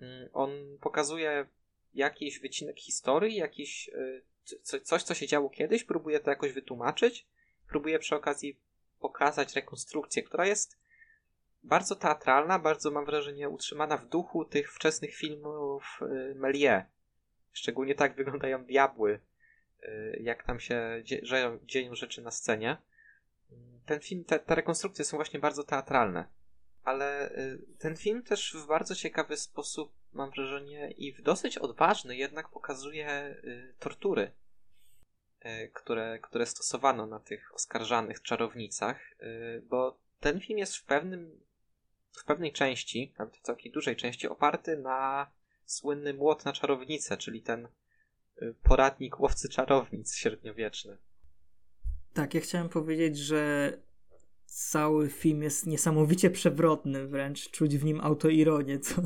[0.00, 1.46] Mm, on pokazuje
[1.94, 4.22] jakiś wycinek historii, jakiś y,
[4.82, 7.26] coś, co się działo kiedyś, próbuje to jakoś wytłumaczyć,
[7.68, 8.56] próbuje przy okazji
[9.00, 10.78] pokazać rekonstrukcję, która jest
[11.62, 16.86] bardzo teatralna, bardzo mam wrażenie utrzymana w duchu tych wczesnych filmów y, Melie.
[17.52, 19.20] Szczególnie tak wyglądają diabły,
[20.20, 22.76] jak tam się dzieją, dzieją rzeczy na scenie.
[23.86, 26.28] Ten film, te, te rekonstrukcje są właśnie bardzo teatralne
[26.86, 32.16] ale y, ten film też w bardzo ciekawy sposób, mam wrażenie, i w dosyć odważny
[32.16, 34.32] jednak pokazuje y, tortury,
[35.44, 39.00] y, które, które stosowano na tych oskarżanych czarownicach,
[39.62, 41.40] bo ten film jest w pewnym,
[42.12, 45.30] w pewnej części, nawet w całkiem dużej części, oparty na
[45.64, 47.68] słynny młot na czarownicę, czyli ten
[48.62, 50.98] poradnik łowcy czarownic średniowieczny.
[52.12, 53.72] Tak, ja chciałem powiedzieć, że
[54.46, 59.02] cały film jest niesamowicie przewrotny, wręcz czuć w nim autoironię, co,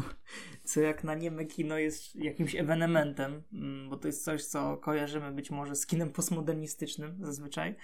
[0.64, 5.32] co jak na nieme kino jest jakimś ewenementem, mm, bo to jest coś, co kojarzymy
[5.32, 7.76] być może z kinem postmodernistycznym zazwyczaj.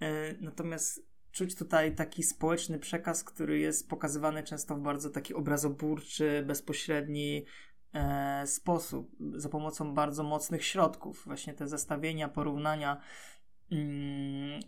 [0.00, 6.44] E, natomiast czuć tutaj taki społeczny przekaz, który jest pokazywany często w bardzo taki obrazoburczy,
[6.46, 7.44] bezpośredni
[8.44, 11.22] sposób, za pomocą bardzo mocnych środków.
[11.26, 13.00] Właśnie te zestawienia, porównania
[13.72, 14.60] mm,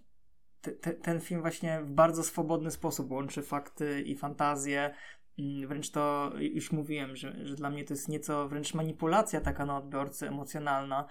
[0.61, 4.95] te, ten film właśnie w bardzo swobodny sposób łączy fakty i fantazję.
[5.39, 9.67] Mm, wręcz to już mówiłem, że, że dla mnie to jest nieco wręcz manipulacja taka
[9.67, 11.07] na odbiorcy emocjonalna.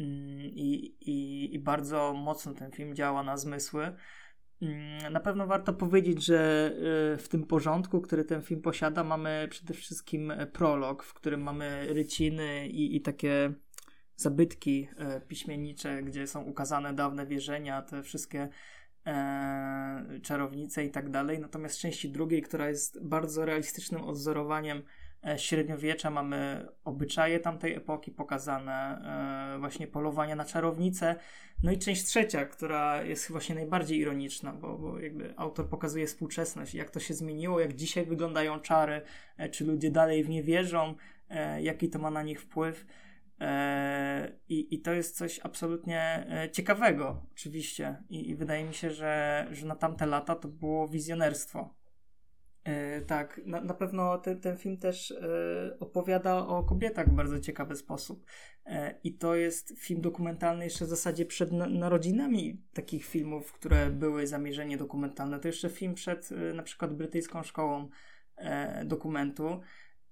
[0.00, 3.96] Mm, I, i, I bardzo mocno ten film działa na zmysły.
[4.62, 6.72] Mm, na pewno warto powiedzieć, że
[7.14, 11.86] y, w tym porządku, który ten film posiada, mamy przede wszystkim prolog, w którym mamy
[11.94, 13.52] ryciny i, i takie
[14.18, 18.48] zabytki e, piśmiennicze, gdzie są ukazane dawne wierzenia, te wszystkie
[19.06, 21.38] e, czarownice i tak dalej.
[21.38, 24.82] Natomiast części drugiej, która jest bardzo realistycznym odzorowaniem e,
[25.36, 29.02] średniowiecza, mamy obyczaje tamtej epoki pokazane,
[29.54, 31.16] e, właśnie polowania na czarownice.
[31.62, 36.74] No i część trzecia, która jest właśnie najbardziej ironiczna, bo, bo jakby autor pokazuje współczesność,
[36.74, 39.02] jak to się zmieniło, jak dzisiaj wyglądają czary,
[39.36, 40.94] e, czy ludzie dalej w nie wierzą,
[41.28, 42.86] e, jaki to ma na nich wpływ.
[43.40, 48.02] E, I, I to jest coś absolutnie e, ciekawego, oczywiście.
[48.10, 51.77] I, i wydaje mi się, że, że na tamte lata to było wizjonerstwo.
[52.68, 55.14] E, tak, na, na pewno ten, ten film też
[55.80, 58.24] opowiada o kobietach w bardzo ciekawy sposób.
[59.04, 64.76] I to jest film dokumentalny jeszcze w zasadzie przed narodzinami takich filmów, które były zamierzenie
[64.76, 65.40] dokumentalne.
[65.40, 67.88] To jeszcze film przed na przykład brytyjską szkołą
[68.84, 69.60] dokumentu.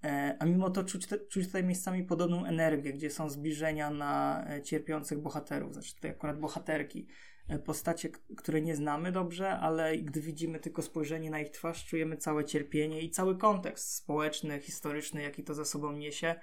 [0.07, 4.45] E, a mimo to czuć, te, czuć tutaj miejscami podobną energię, gdzie są zbliżenia na
[4.51, 7.13] e, cierpiących bohaterów, znaczy tutaj akurat bohaterki, e,
[7.65, 12.45] postacie, które nie znamy dobrze, ale gdy widzimy tylko spojrzenie na ich twarz, czujemy całe
[12.45, 16.35] cierpienie i cały kontekst społeczny, historyczny, jaki to za sobą niesie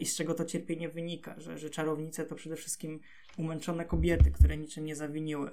[0.00, 3.00] i z czego to cierpienie wynika, że, że czarownice to przede wszystkim
[3.38, 5.50] umęczone kobiety, które niczym nie zawiniły.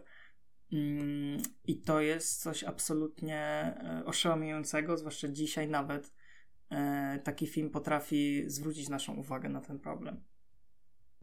[0.74, 3.74] Mm, I to jest coś absolutnie
[4.06, 6.12] oszałamiającego, zwłaszcza dzisiaj nawet,
[6.72, 10.24] E, taki film potrafi zwrócić naszą uwagę na ten problem.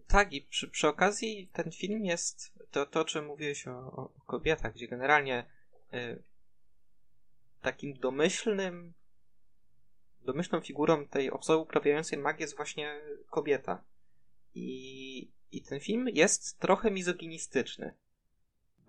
[0.06, 4.08] Tak, i przy, przy okazji ten film jest to, to o czym mówiłeś o, o
[4.26, 5.44] kobietach, gdzie generalnie
[5.94, 6.22] y,
[7.62, 8.94] takim domyślnym
[10.26, 13.00] domyślną figurą tej osoby uprawiającej magię jest właśnie
[13.30, 13.82] kobieta.
[14.54, 17.94] I, I ten film jest trochę mizoginistyczny,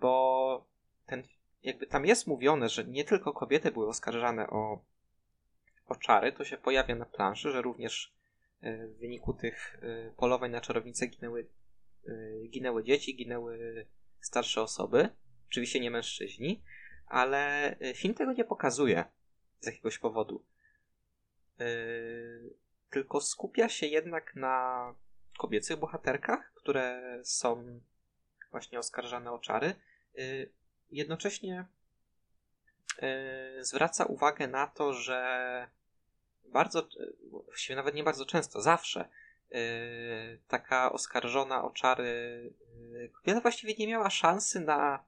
[0.00, 0.64] bo
[1.06, 1.22] ten,
[1.62, 4.80] jakby tam jest mówione, że nie tylko kobiety były oskarżane o
[5.88, 8.12] oczary, to się pojawia na planszy, że również
[8.60, 11.46] e, w wyniku tych e, polowań na czarownice ginęły,
[12.48, 13.86] ginęły dzieci, ginęły
[14.20, 15.08] starsze osoby,
[15.48, 16.62] oczywiście nie mężczyźni,
[17.06, 19.04] ale film tego nie pokazuje
[19.60, 20.44] z jakiegoś powodu.
[22.90, 24.94] Tylko skupia się jednak na
[25.38, 27.80] kobiecych bohaterkach, które są
[28.50, 29.74] właśnie oskarżane o czary.
[30.90, 31.64] Jednocześnie
[33.60, 35.70] zwraca uwagę na to, że
[36.44, 36.88] bardzo,
[37.30, 39.08] właściwie nawet nie bardzo często, zawsze
[40.48, 42.04] taka oskarżona o czary
[42.92, 45.04] yy, kobieta właściwie nie miała szansy na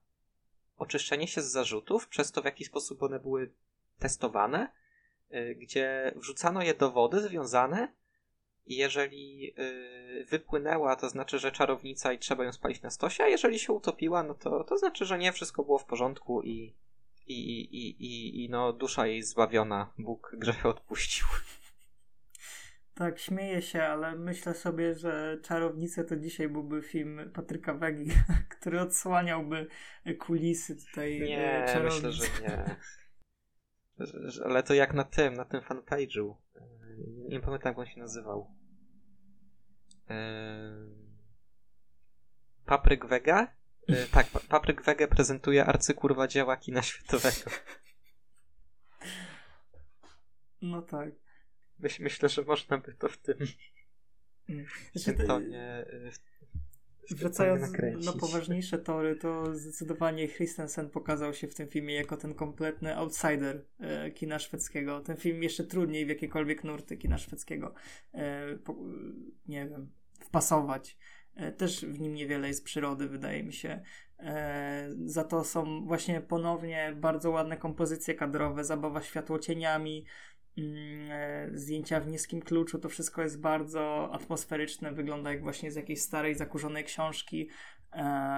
[0.76, 3.52] oczyszczenie się z zarzutów, przez to w jaki sposób one były
[3.98, 4.72] testowane,
[5.30, 7.94] yy, gdzie wrzucano je do wody związane
[8.66, 9.54] i jeżeli
[10.28, 14.22] wypłynęła, to znaczy, że czarownica i trzeba ją spalić na stosie, a jeżeli się utopiła,
[14.22, 16.74] no to, to znaczy, że nie, wszystko było w porządku i
[17.30, 21.26] i, i, i, i no, dusza jej zbawiona, Bóg grzechy odpuścił.
[23.00, 28.10] Tak, śmieję się, ale myślę sobie, że Czarownice to dzisiaj byłby film Patryka Wegi,
[28.58, 29.66] który odsłaniałby
[30.18, 31.94] kulisy tutaj Nie, czarownic.
[31.94, 32.76] myślę, że nie.
[34.44, 36.34] Ale to jak na tym, na tym fanpage'u.
[37.28, 38.54] Nie pamiętam, jak on się nazywał.
[42.64, 43.56] Papryk Vega?
[43.88, 47.50] E, tak, Papryk Wege prezentuje arcykurwa dzieła kina światowego.
[50.62, 51.19] No tak.
[51.82, 53.36] Myś, myślę, że można by to w tym
[54.94, 56.10] znaczy, tonie, e,
[57.10, 57.62] Wracając
[58.04, 63.64] na poważniejsze tory, to zdecydowanie Christensen pokazał się w tym filmie jako ten kompletny outsider
[63.78, 65.00] e, kina szwedzkiego.
[65.00, 67.74] Ten film jeszcze trudniej w jakiekolwiek nurty kina szwedzkiego,
[68.14, 68.46] e,
[69.48, 70.98] nie wiem, wpasować.
[71.36, 73.82] E, też w nim niewiele jest przyrody, wydaje mi się.
[75.04, 80.06] Za to są właśnie ponownie bardzo ładne kompozycje kadrowe, zabawa światłocieniami,
[81.52, 82.78] zdjęcia w niskim kluczu.
[82.78, 87.48] To wszystko jest bardzo atmosferyczne, wygląda jak właśnie z jakiejś starej, zakurzonej książki,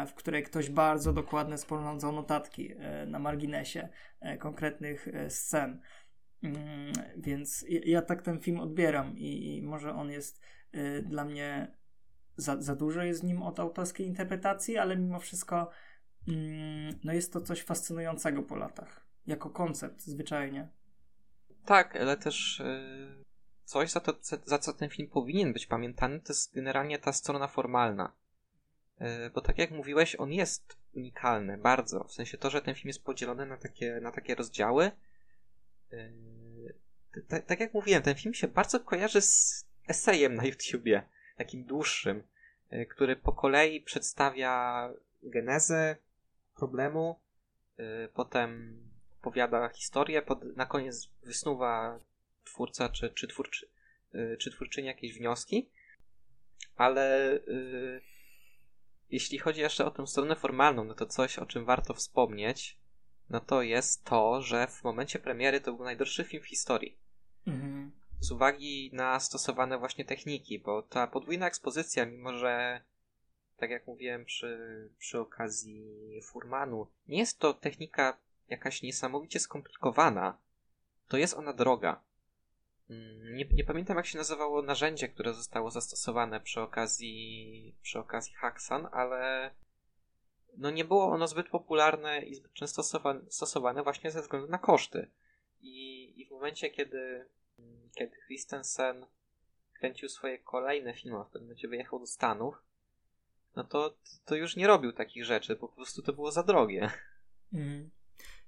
[0.06, 2.74] w której ktoś bardzo dokładnie sporządzał notatki
[3.06, 3.88] na marginesie
[4.38, 5.80] konkretnych scen.
[6.42, 10.40] Mm, więc ja tak ten film odbieram i, i może on jest
[11.02, 11.76] dla mnie
[12.36, 15.70] za, za dużo jest w nim od autorskiej interpretacji, ale mimo wszystko
[16.28, 19.06] mm, no jest to coś fascynującego po latach.
[19.26, 20.68] Jako koncept, zwyczajnie.
[21.64, 23.24] Tak, ale też yy,
[23.64, 24.12] coś, za, to,
[24.44, 28.12] za co ten film powinien być pamiętany, to jest generalnie ta strona formalna.
[29.00, 32.04] Yy, bo tak jak mówiłeś, on jest unikalny, bardzo.
[32.04, 34.90] W sensie to, że ten film jest podzielony na takie, na takie rozdziały.
[35.90, 36.74] Yy,
[37.46, 41.02] tak jak mówiłem, ten film się bardzo kojarzy z esejem na YouTubie
[41.36, 42.22] takim dłuższym,
[42.72, 44.88] y, który po kolei przedstawia
[45.22, 45.96] genezę
[46.54, 47.20] problemu,
[48.14, 48.80] potem
[49.22, 51.98] opowiada historię, pod, na koniec wysnuwa
[52.44, 53.68] twórca czy, czy, twórczy,
[54.38, 55.70] czy twórczyni jakieś wnioski,
[56.76, 57.38] ale
[59.10, 62.78] jeśli chodzi jeszcze o tę stronę formalną, no to coś, o czym warto wspomnieć,
[63.30, 66.98] no to jest to, że w momencie premiery to był najdroższy film w historii.
[67.46, 67.92] Mhm.
[68.20, 72.80] Z uwagi na stosowane właśnie techniki, bo ta podwójna ekspozycja, mimo że
[73.56, 78.18] tak jak mówiłem przy, przy okazji Furmanu, nie jest to technika
[78.52, 80.38] jakaś niesamowicie skomplikowana,
[81.08, 82.00] to jest ona droga.
[82.90, 88.34] Mm, nie, nie, pamiętam, jak się nazywało narzędzie, które zostało zastosowane przy okazji, przy okazji
[88.34, 89.50] Haxan, ale
[90.56, 92.82] no nie było ono zbyt popularne i zbyt często
[93.28, 95.10] stosowane, właśnie ze względu na koszty.
[95.60, 97.26] I, i w momencie, kiedy,
[97.94, 99.06] kiedy Christensen
[99.72, 102.62] kręcił swoje kolejne filmy, a w pewnym momencie wyjechał do Stanów,
[103.56, 103.94] no to,
[104.24, 106.90] to już nie robił takich rzeczy, po prostu to było za drogie.
[107.52, 107.90] Mm.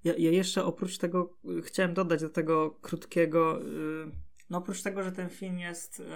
[0.04, 4.10] Ja, ja, jeszcze oprócz tego y, chciałem dodać do tego krótkiego, yy,
[4.50, 6.06] no oprócz tego, że ten film jest yy,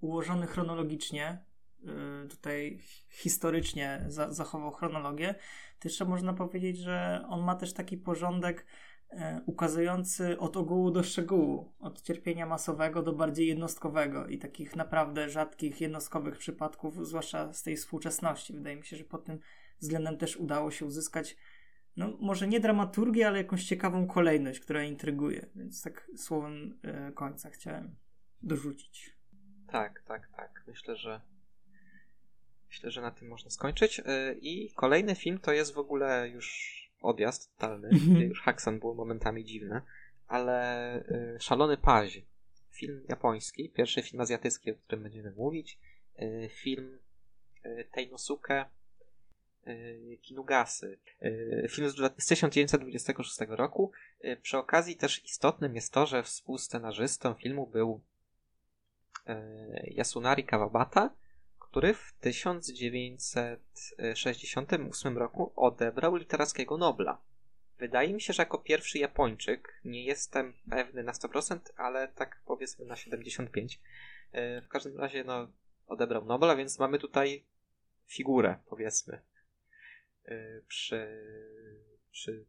[0.00, 1.44] ułożony chronologicznie,
[1.82, 1.92] yy,
[2.28, 2.78] tutaj
[3.10, 5.34] historycznie za, zachował chronologię,
[5.78, 8.66] to jeszcze można powiedzieć, że on ma też taki porządek
[9.46, 15.80] ukazujący od ogółu do szczegółu, od cierpienia masowego do bardziej jednostkowego i takich naprawdę rzadkich,
[15.80, 18.52] jednostkowych przypadków, zwłaszcza z tej współczesności.
[18.52, 19.38] Wydaje mi się, że pod tym
[19.80, 21.36] względem też udało się uzyskać
[21.96, 25.46] no może nie dramaturgię, ale jakąś ciekawą kolejność, która intryguje.
[25.54, 27.96] Więc tak słowem e, końca chciałem
[28.42, 29.16] dorzucić.
[29.68, 30.64] Tak, tak, tak.
[30.66, 31.20] Myślę, że
[32.68, 34.00] myślę, że na tym można skończyć.
[34.04, 37.88] E, I kolejny film to jest w ogóle już odjazd totalny.
[37.88, 38.20] Mhm.
[38.20, 39.82] już Haksan było momentami dziwne,
[40.26, 42.22] ale e, Szalony Paź.
[42.70, 45.78] Film japoński, pierwszy film azjatycki, o którym będziemy mówić.
[46.48, 46.98] Film
[47.92, 48.64] Teinosuke
[50.22, 50.98] Kinugasy.
[51.20, 53.92] E, film z 1926 roku.
[54.20, 58.00] E, przy okazji też istotnym jest to, że współscenarzystą filmu był
[59.84, 61.10] Yasunari Kawabata,
[61.58, 67.20] który w 1968 roku odebrał literackiego Nobla.
[67.78, 72.84] Wydaje mi się, że jako pierwszy Japończyk, nie jestem pewny na 100%, ale tak powiedzmy
[72.84, 73.78] na 75%.
[74.62, 75.48] W każdym razie no,
[75.86, 77.44] odebrał Nobla, więc mamy tutaj
[78.06, 79.20] figurę, powiedzmy.
[80.28, 81.24] Y, przy,
[82.10, 82.44] przy,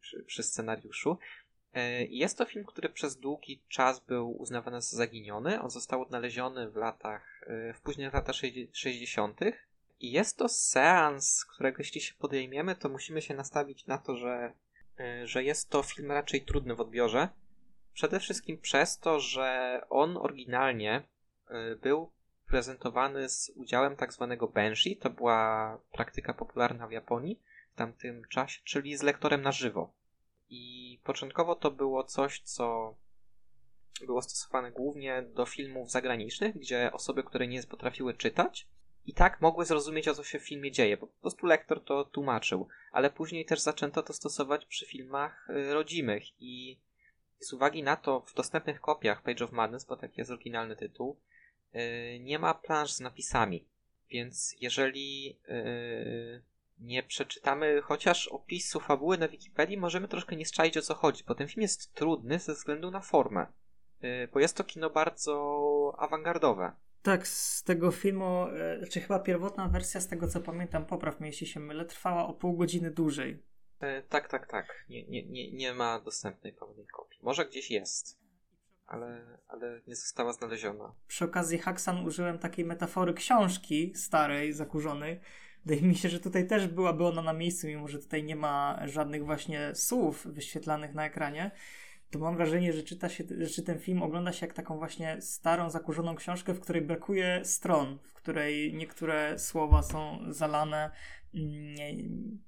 [0.00, 1.18] przy, przy, scenariuszu.
[1.76, 5.60] Y, jest to film, który przez długi czas był uznawany za zaginiony.
[5.60, 8.36] On został odnaleziony w latach, y, w późnych latach
[8.72, 9.40] 60.
[10.00, 14.52] I jest to seans, którego jeśli się podejmiemy, to musimy się nastawić na to, że,
[15.24, 17.28] że jest to film raczej trudny w odbiorze.
[17.92, 21.02] Przede wszystkim przez to, że on oryginalnie
[21.82, 22.10] był
[22.54, 24.96] prezentowany z udziałem tak zwanego Banshee.
[24.96, 27.40] To była praktyka popularna w Japonii
[27.72, 29.92] w tamtym czasie, czyli z lektorem na żywo.
[30.50, 32.94] I początkowo to było coś, co
[34.06, 38.68] było stosowane głównie do filmów zagranicznych, gdzie osoby, które nie potrafiły czytać,
[39.06, 42.04] i tak mogły zrozumieć, o co się w filmie dzieje, bo po prostu lektor to
[42.04, 42.68] tłumaczył.
[42.92, 46.80] Ale później też zaczęto to stosować przy filmach y, rodzimych i
[47.38, 51.16] z uwagi na to w dostępnych kopiach Page of Madness, bo taki jest oryginalny tytuł,
[52.20, 53.64] nie ma plansz z napisami.
[54.10, 56.42] Więc jeżeli y,
[56.78, 61.34] nie przeczytamy chociaż opisu fabuły na Wikipedii, możemy troszkę nie strzaić o co chodzi, bo
[61.34, 63.46] ten film jest trudny ze względu na formę.
[64.04, 66.72] Y, bo jest to kino bardzo awangardowe.
[67.02, 68.46] Tak, z tego filmu,
[68.90, 72.32] czy chyba pierwotna wersja, z tego co pamiętam, popraw mnie jeśli się mylę, trwała o
[72.32, 73.42] pół godziny dłużej.
[74.08, 74.84] Tak, tak, tak.
[74.88, 77.18] Nie, nie, nie, nie ma dostępnej pełnej kopii.
[77.22, 78.23] Może gdzieś jest
[78.86, 80.94] ale, ale nie została znaleziona.
[81.06, 85.20] Przy okazji Haxan użyłem takiej metafory książki starej, zakurzonej.
[85.64, 88.80] Wydaje mi się, że tutaj też byłaby ona na miejscu, mimo że tutaj nie ma
[88.84, 91.50] żadnych właśnie słów wyświetlanych na ekranie.
[92.10, 95.70] To mam wrażenie, że czyta się, że ten film ogląda się jak taką właśnie starą,
[95.70, 100.90] zakurzoną książkę, w której brakuje stron, w której niektóre słowa są zalane
[101.34, 101.94] nie,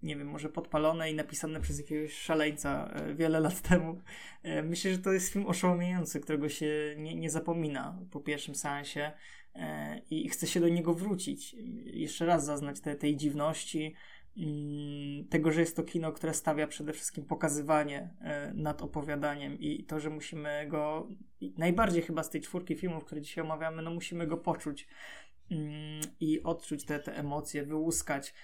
[0.03, 4.01] nie wiem, może podpalone i napisane przez jakiegoś szaleńca e, wiele lat temu.
[4.43, 9.13] E, myślę, że to jest film oszałamiający, którego się nie, nie zapomina po pierwszym seansie
[9.55, 11.57] e, i chce się do niego wrócić.
[11.85, 13.95] Jeszcze raz zaznać te, tej dziwności,
[14.37, 18.15] mm, tego, że jest to kino, które stawia przede wszystkim pokazywanie
[18.55, 21.09] nad opowiadaniem i to, że musimy go,
[21.59, 24.89] najbardziej chyba z tej czwórki filmów, które dzisiaj omawiamy, no musimy go poczuć
[25.51, 28.35] mm, i odczuć te, te emocje, wyłuskać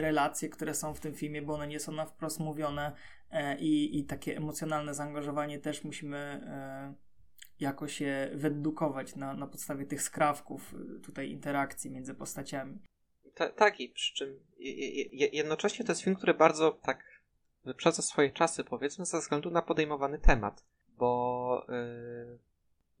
[0.00, 2.92] relacje, które są w tym filmie, bo one nie są na wprost mówione
[3.30, 6.94] e, i, i takie emocjonalne zaangażowanie też musimy e,
[7.60, 12.78] jakoś je wyedukować na, na podstawie tych skrawków tutaj interakcji między postaciami.
[13.34, 14.40] Ta, tak i przy czym
[15.32, 17.04] jednocześnie to jest film, który bardzo tak
[17.64, 22.38] wyprzedza swoje czasy, powiedzmy, ze względu na podejmowany temat, bo yy,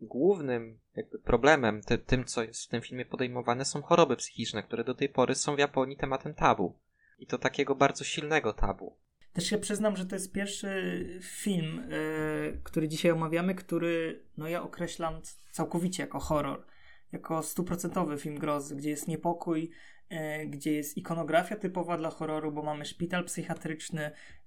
[0.06, 0.78] głównym
[1.24, 5.08] problemem, ty, tym co jest w tym filmie podejmowane, są choroby psychiczne, które do tej
[5.08, 6.78] pory są w Japonii tematem tabu.
[7.18, 8.96] I to takiego bardzo silnego tabu.
[9.32, 14.62] Też się przyznam, że to jest pierwszy film, yy, który dzisiaj omawiamy, który no ja
[14.62, 16.66] określam całkowicie jako horror.
[17.12, 19.70] Jako stuprocentowy film grozy, gdzie jest niepokój,
[20.10, 24.43] yy, gdzie jest ikonografia typowa dla horroru, bo mamy szpital psychiatryczny, E,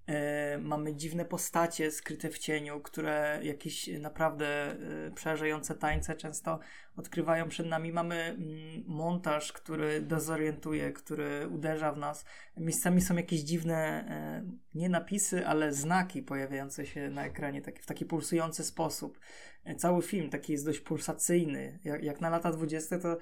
[0.61, 6.59] mamy dziwne postacie skryte w cieniu, które jakieś naprawdę e, przerażające tańce często
[6.95, 7.91] odkrywają przed nami.
[7.91, 12.25] Mamy mm, montaż, który dezorientuje, który uderza w nas.
[12.57, 13.75] Miejscami są jakieś dziwne,
[14.09, 14.43] e,
[14.75, 19.19] nie napisy, ale znaki pojawiające się na ekranie w taki pulsujący sposób.
[19.77, 21.79] Cały film taki jest dość pulsacyjny.
[21.83, 23.17] Jak, jak na lata 20 to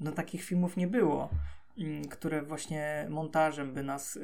[0.00, 1.30] no, takich filmów nie było.
[1.78, 4.20] Mm, które właśnie montażem by nas y,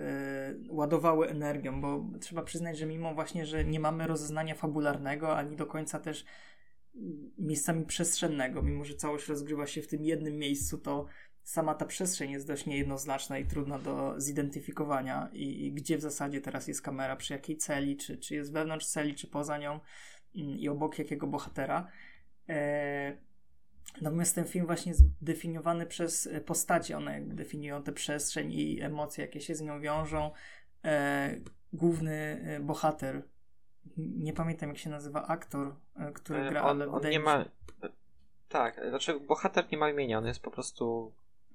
[0.69, 5.67] ładowały energią, bo trzeba przyznać, że mimo właśnie, że nie mamy rozeznania fabularnego, ani do
[5.67, 6.25] końca też
[7.39, 11.07] miejscami przestrzennego, mimo że całość rozgrywa się w tym jednym miejscu, to
[11.43, 16.41] sama ta przestrzeń jest dość niejednoznaczna i trudna do zidentyfikowania i, i gdzie w zasadzie
[16.41, 19.81] teraz jest kamera, przy jakiej celi, czy, czy jest wewnątrz celi, czy poza nią
[20.37, 21.91] mm, i obok jakiego bohatera.
[22.49, 23.28] E,
[24.03, 26.97] Natomiast ten film właśnie jest definiowany przez e, postacie.
[26.97, 30.31] One definiują tę przestrzeń i emocje, jakie się z nią wiążą.
[30.85, 31.41] E,
[31.73, 33.23] główny e, bohater,
[33.97, 35.75] nie pamiętam jak się nazywa aktor,
[36.15, 37.45] który gra, on, ale on nie ma.
[38.49, 41.13] Tak, znaczy bohater nie ma imienia, on jest po prostu.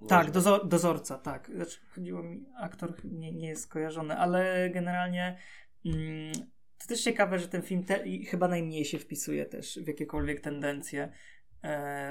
[0.07, 1.51] Tak, dozor, dozorca, tak.
[1.55, 5.37] Znaczy, chodziło mi, aktor nie, nie jest skojarzony, ale generalnie
[5.85, 6.33] mm,
[6.77, 11.11] to też ciekawe, że ten film te, chyba najmniej się wpisuje też w jakiekolwiek tendencje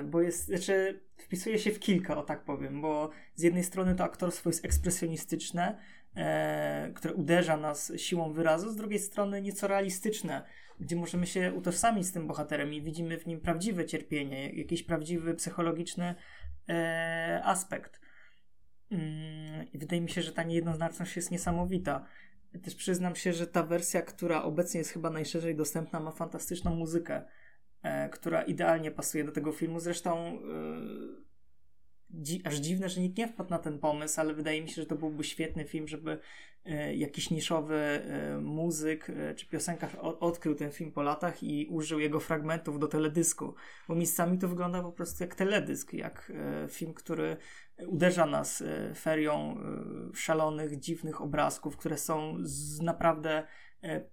[0.05, 4.05] bo jest, znaczy wpisuje się w kilka, o tak powiem, bo z jednej strony to
[4.05, 5.79] aktorstwo jest ekspresjonistyczne,
[6.17, 10.43] e, które uderza nas siłą wyrazu, z drugiej strony nieco realistyczne,
[10.81, 15.35] gdzie możemy się utożsamić z tym bohaterem i widzimy w nim prawdziwe cierpienie, jakiś prawdziwy
[15.35, 16.15] psychologiczny
[16.69, 18.01] e, aspekt.
[18.91, 22.07] Mm, I wydaje mi się, że ta niejednoznaczność jest niesamowita.
[22.63, 27.23] Też przyznam się, że ta wersja, która obecnie jest chyba najszerzej dostępna, ma fantastyczną muzykę
[27.23, 27.42] E,
[28.13, 29.81] która idealnie pasuje do tego filmu.
[29.81, 30.41] Zresztą e,
[32.11, 34.87] dzi aż dziwne, że nikt nie wpadł na ten pomysł, ale wydaje mi się, że
[34.87, 36.19] to byłby świetny film, żeby
[36.65, 38.03] e, jakiś niszowy
[38.41, 39.07] muzyk
[39.37, 43.55] czy piosenkarz odkrył ten film po latach i użył jego fragmentów do teledysku,
[43.89, 46.33] bo miejscami to wygląda po prostu jak teledysk, jak
[46.69, 47.37] film, który
[47.87, 48.65] uderza nas
[48.95, 49.57] ferią
[50.15, 53.47] szalonych, dziwnych obrazków, które są z naprawdę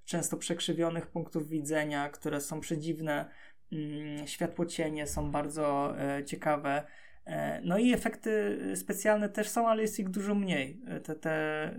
[0.05, 3.29] często przekrzywionych punktów widzenia, które są przedziwne,
[3.71, 6.83] Mm, światło cienie są bardzo e, ciekawe.
[7.25, 10.81] E, no i efekty specjalne też są, ale jest ich dużo mniej.
[10.87, 11.75] E, te, te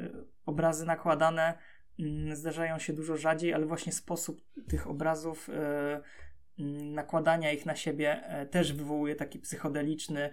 [0.46, 1.58] obrazy nakładane
[1.98, 8.24] mm, zdarzają się dużo rzadziej, ale właśnie sposób tych obrazów, mm, nakładania ich na siebie
[8.50, 10.30] też wywołuje taki psychodeliczny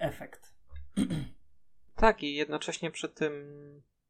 [0.00, 0.54] efekt.
[1.96, 3.32] Tak, i jednocześnie przy tym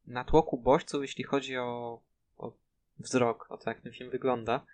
[0.07, 2.03] natłoku bodźców, jeśli chodzi o,
[2.39, 2.53] o
[2.99, 4.67] wzrok, o to jak ten film wygląda,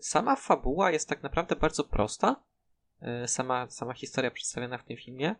[0.00, 2.36] sama fabuła jest tak naprawdę bardzo prosta.
[3.02, 5.34] E, sama, sama historia przedstawiona w tym filmie,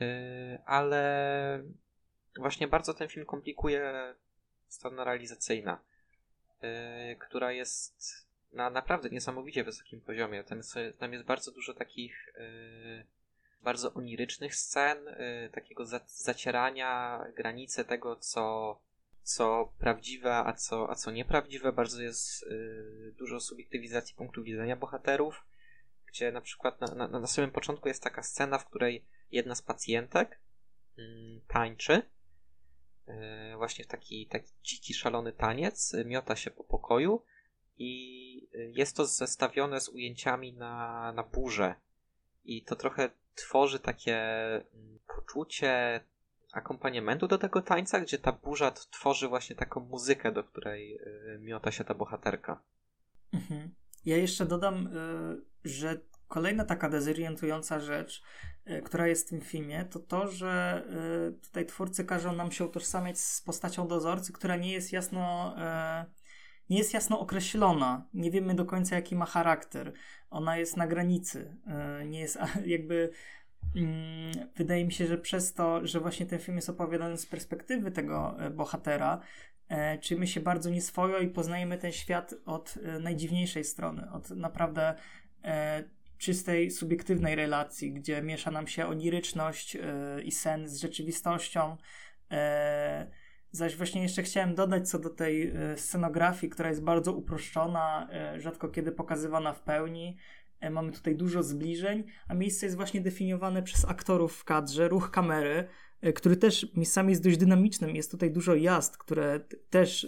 [0.00, 1.62] e, ale
[2.36, 4.14] właśnie bardzo ten film komplikuje
[4.68, 5.80] strona realizacyjna,
[7.18, 10.44] która jest na naprawdę niesamowicie wysokim poziomie.
[10.44, 12.34] Tam jest, tam jest bardzo dużo takich
[13.62, 14.98] bardzo onirycznych scen,
[15.52, 18.78] takiego zacierania granicy tego, co
[19.26, 21.72] co prawdziwe, a co, a co nieprawdziwe.
[21.72, 25.44] Bardzo jest y, dużo subiektywizacji punktu widzenia bohaterów,
[26.06, 29.62] gdzie na przykład na, na, na samym początku jest taka scena, w której jedna z
[29.62, 30.40] pacjentek
[30.98, 31.02] y,
[31.48, 32.02] tańczy
[33.08, 37.22] y, właśnie w taki, taki dziki, szalony taniec, miota się po pokoju
[37.78, 41.74] i y, jest to zestawione z ujęciami na, na burzę.
[42.44, 46.00] I to trochę tworzy takie mm, poczucie
[46.56, 51.70] akompaniamentu do tego tańca, gdzie ta burza tworzy właśnie taką muzykę, do której y, miota
[51.70, 52.62] się ta bohaterka.
[53.32, 53.74] Mhm.
[54.04, 58.22] Ja jeszcze dodam, y, że kolejna taka dezorientująca rzecz,
[58.66, 60.84] y, która jest w tym filmie, to to, że
[61.42, 65.54] tutaj twórcy każą nam się utożsamiać z postacią dozorcy, która nie jest jasno
[66.70, 68.08] nie jest jasno określona.
[68.14, 69.92] Nie wiemy do końca, jaki ma charakter.
[70.30, 71.56] Ona jest na granicy.
[72.06, 73.12] Nie jest jakby
[74.56, 78.36] wydaje mi się, że przez to, że właśnie ten film jest opowiadany z perspektywy tego
[78.38, 79.20] e, bohatera,
[79.68, 84.94] e, czujemy się bardzo nieswojo i poznajemy ten świat od e, najdziwniejszej strony, od naprawdę
[86.18, 89.76] czystej, subiektywnej relacji, gdzie miesza nam się oniryczność
[90.24, 91.76] i sen z rzeczywistością.
[93.50, 98.92] Zaś właśnie jeszcze chciałem dodać co do tej scenografii, która jest bardzo uproszczona, rzadko kiedy
[98.92, 100.16] pokazywana w pełni.
[100.70, 105.68] Mamy tutaj dużo zbliżeń, a miejsce jest właśnie definiowane przez aktorów w kadrze, ruch kamery,
[106.14, 107.96] który też miejscami jest dość dynamicznym.
[107.96, 109.40] Jest tutaj dużo jazd, które
[109.70, 110.06] też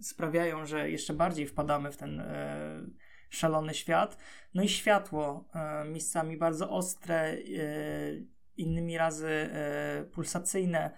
[0.00, 2.86] sprawiają, że jeszcze bardziej wpadamy w ten e,
[3.30, 4.18] szalony świat.
[4.54, 7.36] No i światło, e, miejscami bardzo ostre, e,
[8.56, 10.90] innymi razy e, pulsacyjne.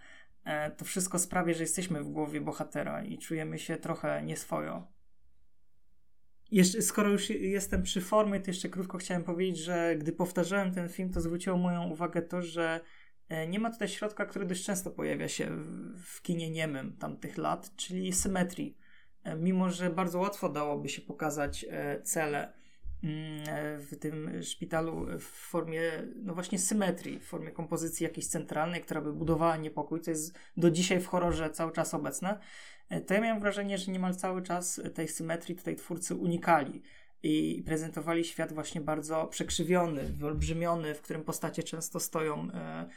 [0.44, 4.97] E, to wszystko sprawia, że jesteśmy w głowie bohatera i czujemy się trochę nieswojo.
[6.51, 10.88] Jeszcze, skoro już jestem przy formie, to jeszcze krótko chciałem powiedzieć, że gdy powtarzałem ten
[10.88, 12.80] film, to zwróciło moją uwagę to, że
[13.28, 15.46] e, nie ma tutaj środka, który dość często pojawia się
[16.05, 18.78] w, kinie niemym tamtych lat, czyli symetrii.
[19.24, 22.53] E, mimo, że bardzo łatwo dałoby się pokazać e, cele
[23.03, 23.44] mm,
[23.80, 25.82] w tym szpitalu w formie,
[26.16, 30.70] no właśnie symetrii, w formie kompozycji jakiejś centralnej, która by budowała niepokój, co jest do
[30.70, 32.38] dzisiaj w horrorze cały czas obecne,
[33.07, 36.82] to ja miałem wrażenie, że niemal cały czas tej symetrii tutaj twórcy unikali
[37.22, 42.89] i prezentowali świat właśnie bardzo przekrzywiony, wyolbrzymiony, w którym postacie często stoją e,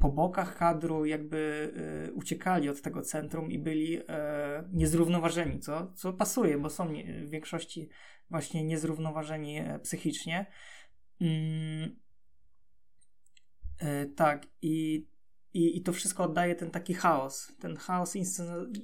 [0.00, 1.72] po bokach kadru, jakby
[2.08, 6.88] e, uciekali od tego centrum i byli e, niezrównoważeni, co, co pasuje, bo są
[7.24, 7.88] w większości
[8.30, 10.46] właśnie niezrównoważeni e, psychicznie.
[11.20, 11.96] Mm,
[13.78, 15.06] e, tak, i
[15.54, 17.52] i, I to wszystko oddaje ten taki chaos.
[17.60, 18.16] Ten chaos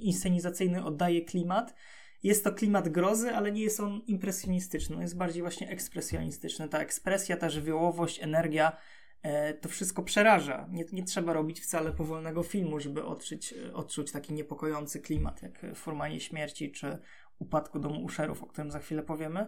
[0.01, 1.75] inscenizacyjny oddaje klimat.
[2.23, 4.97] Jest to klimat grozy, ale nie jest on impresjonistyczny.
[4.97, 6.69] On jest bardziej właśnie ekspresjonistyczny.
[6.69, 8.77] Ta ekspresja, ta żywiołowość, energia,
[9.23, 10.69] e, to wszystko przeraża.
[10.71, 15.79] Nie, nie trzeba robić wcale powolnego filmu, żeby odczuć, odczuć taki niepokojący klimat, jak w
[15.79, 16.99] Formanie Śmierci czy
[17.39, 19.47] Upadku Domu Uszerów, o którym za chwilę powiemy.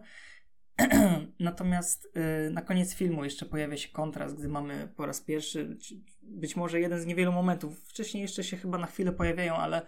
[1.41, 2.09] Natomiast
[2.47, 5.77] y, na koniec filmu jeszcze pojawia się kontrast, gdy mamy po raz pierwszy,
[6.23, 9.83] być może jeden z niewielu momentów, wcześniej jeszcze się chyba na chwilę pojawiają, ale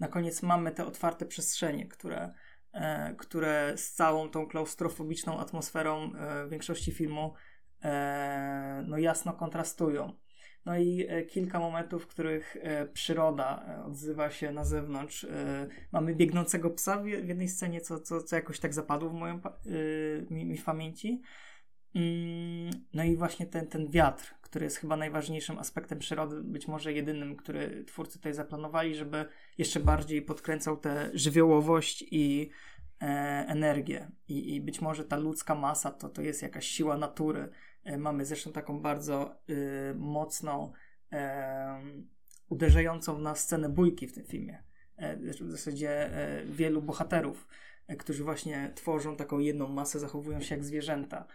[0.00, 2.32] na koniec mamy te otwarte przestrzenie, które,
[2.72, 7.34] e, które z całą tą klaustrofobiczną atmosferą e, większości filmu
[7.84, 10.12] e, no jasno kontrastują.
[10.66, 15.26] No i e, kilka momentów, w których e, przyroda e, odzywa się na zewnątrz.
[15.92, 19.40] Mamy biegnącego psa w jednej scenie, co, co, co jakoś tak zapadło w moją,
[20.30, 21.22] mi, mi w pamięci.
[21.94, 26.92] Mm, no i właśnie ten, ten wiatr, który jest chyba najważniejszym aspektem przyrody, być może
[26.92, 29.24] jedynym, który twórcy tutaj zaplanowali, żeby
[29.58, 32.50] jeszcze bardziej podkręcał tę żywiołowość i
[33.02, 33.06] e,
[33.48, 34.10] energię.
[34.28, 37.48] I, I być może ta ludzka masa to, to jest jakaś siła natury,
[37.98, 40.72] mamy zresztą taką bardzo y, mocną,
[41.12, 41.16] y,
[42.48, 44.62] uderzającą w nas scenę bójki w tym filmie.
[44.96, 47.48] E, w zasadzie e, wielu bohaterów,
[47.98, 51.26] którzy właśnie tworzą taką jedną masę, zachowują się jak zwierzęta,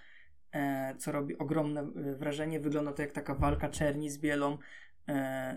[0.97, 2.59] co robi ogromne wrażenie.
[2.59, 4.57] Wygląda to jak taka walka czerni z bielą.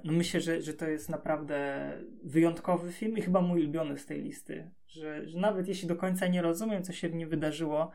[0.04, 1.90] No myślę, że, że to jest naprawdę
[2.24, 4.70] wyjątkowy film i chyba mój ulubiony z tej listy.
[4.86, 7.90] Że, że nawet jeśli do końca nie rozumiem, co się w nim wydarzyło,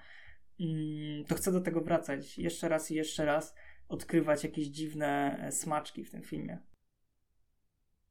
[1.27, 3.55] to chcę do tego wracać jeszcze raz i jeszcze raz,
[3.89, 6.59] odkrywać jakieś dziwne e, smaczki w tym filmie.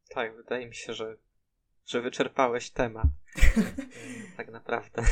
[0.09, 1.17] Tak, wydaje mi się, że,
[1.87, 3.07] że wyczerpałeś temat.
[4.37, 5.03] tak naprawdę.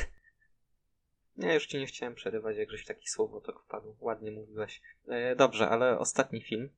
[1.37, 3.97] Ja już ci nie chciałem przerywać, jak żeś w taki słowotok wpadł.
[4.01, 4.82] Ładnie mówiłeś.
[5.09, 6.70] E, dobrze, ale ostatni film.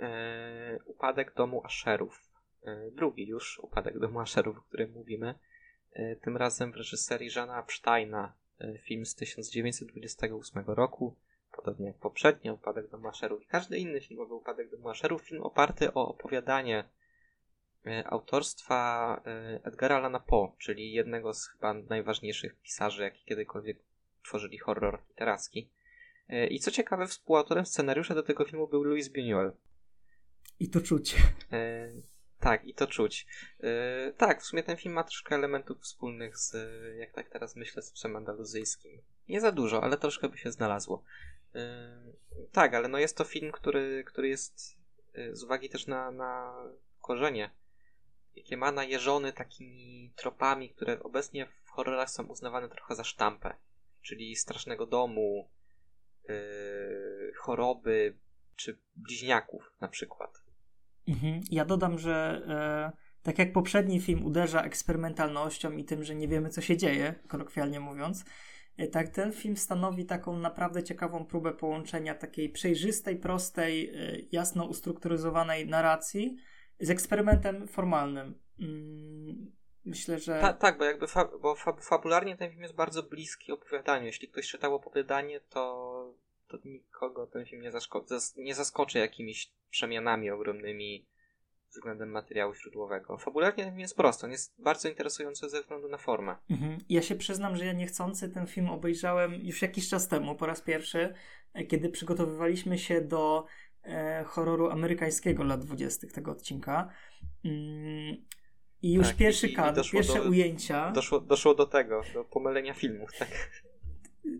[0.00, 2.30] E, upadek domu Asherów.
[2.64, 5.34] E, drugi już Upadek domu Asherów, o którym mówimy.
[5.92, 8.45] E, tym razem w reżyserii Żana Epsteina, E,
[8.82, 11.16] film z 1928 roku,
[11.56, 15.94] podobnie jak poprzednio, Upadek do Maszerów i każdy inny filmowy Upadek do Maszerów, film oparty
[15.94, 16.84] o opowiadanie
[17.86, 23.78] e, autorstwa e, Edgara Allana Poe, czyli jednego z chyba najważniejszych pisarzy, jaki kiedykolwiek
[24.24, 25.70] tworzyli horror literacki.
[26.50, 29.50] I co ciekawe, współautorem scenariusza do tego filmu był Louis Buñuel.
[30.60, 31.16] I to czuć.
[32.40, 33.26] Tak, i to czuć.
[33.60, 36.56] Yy, tak, w sumie ten film ma troszkę elementów wspólnych z,
[36.98, 39.02] jak tak teraz myślę, z psem andaluzyjskim.
[39.28, 41.02] Nie za dużo, ale troszkę by się znalazło.
[41.54, 41.60] Yy,
[42.52, 44.76] tak, ale no jest to film, który, który jest
[45.14, 46.56] yy, z uwagi też na, na
[47.00, 47.50] korzenie,
[48.34, 53.54] jakie ma najeżony takimi tropami, które obecnie w horrorach są uznawane trochę za sztampę.
[54.02, 55.50] Czyli strasznego domu,
[56.28, 58.16] yy, choroby,
[58.56, 60.45] czy bliźniaków na przykład.
[61.08, 61.40] Mhm.
[61.50, 62.42] Ja dodam, że
[62.92, 67.14] e, tak jak poprzedni film uderza eksperymentalnością i tym, że nie wiemy, co się dzieje,
[67.28, 68.24] kolokwialnie mówiąc,
[68.76, 74.64] e, tak ten film stanowi taką naprawdę ciekawą próbę połączenia takiej przejrzystej, prostej, e, jasno
[74.64, 76.36] ustrukturyzowanej narracji
[76.80, 78.38] z eksperymentem formalnym.
[78.60, 79.52] Mm,
[79.84, 80.40] myślę, że.
[80.40, 84.06] Ta, tak, bo jakby fa bo fa fabularnie ten film jest bardzo bliski opowiadaniu.
[84.06, 86.14] Jeśli ktoś czytał opowiadanie, to,
[86.48, 88.04] to nikogo ten film nie, zasko
[88.36, 91.06] nie zaskoczy jakimiś przemianami ogromnymi
[91.70, 93.18] względem materiału źródłowego.
[93.18, 96.36] Fabularnie jest prosto, on jest bardzo interesujący ze względu na formę.
[96.50, 96.78] Mhm.
[96.88, 100.60] Ja się przyznam, że ja niechcący ten film obejrzałem już jakiś czas temu, po raz
[100.60, 101.14] pierwszy,
[101.54, 103.46] e, kiedy przygotowywaliśmy się do
[103.84, 106.06] e, horroru amerykańskiego lat 20.
[106.06, 106.90] tego odcinka.
[107.44, 108.16] Mm,
[108.82, 110.90] I już tak, pierwszy kadr, pierwsze do, ujęcia.
[110.92, 113.50] Doszło, doszło do tego, do pomylenia filmów, tak?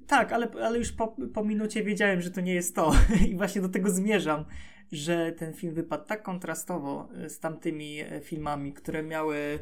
[0.07, 2.93] Tak, ale, ale już po, po minucie wiedziałem, że to nie jest to.
[3.31, 4.45] I właśnie do tego zmierzam,
[4.93, 9.59] że ten film wypadł tak kontrastowo e, z tamtymi e, filmami, które miały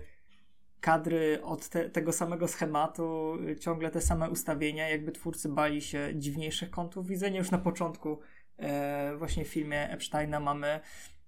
[0.81, 6.13] kadry od te, tego samego schematu, e, ciągle te same ustawienia, jakby twórcy bali się
[6.15, 7.39] dziwniejszych kątów widzenia.
[7.39, 8.21] Już na początku
[8.57, 10.81] e, właśnie w filmie Epsteina mamy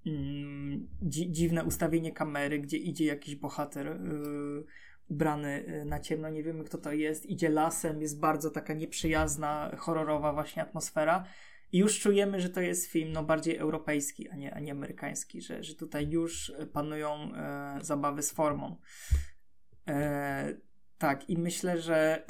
[0.06, 4.64] mm, dzi, dziwne ustawienie kamery, gdzie idzie jakiś bohater y,
[5.08, 10.32] ubrany na ciemno, nie wiemy kto to jest, idzie lasem, jest bardzo taka nieprzyjazna, horrorowa
[10.32, 11.24] właśnie atmosfera
[11.72, 15.42] i już czujemy, że to jest film no, bardziej europejski, a nie, a nie amerykański,
[15.42, 18.76] że, że tutaj już panują e, zabawy z formą.
[19.88, 20.54] E,
[20.98, 22.24] tak, i myślę, że,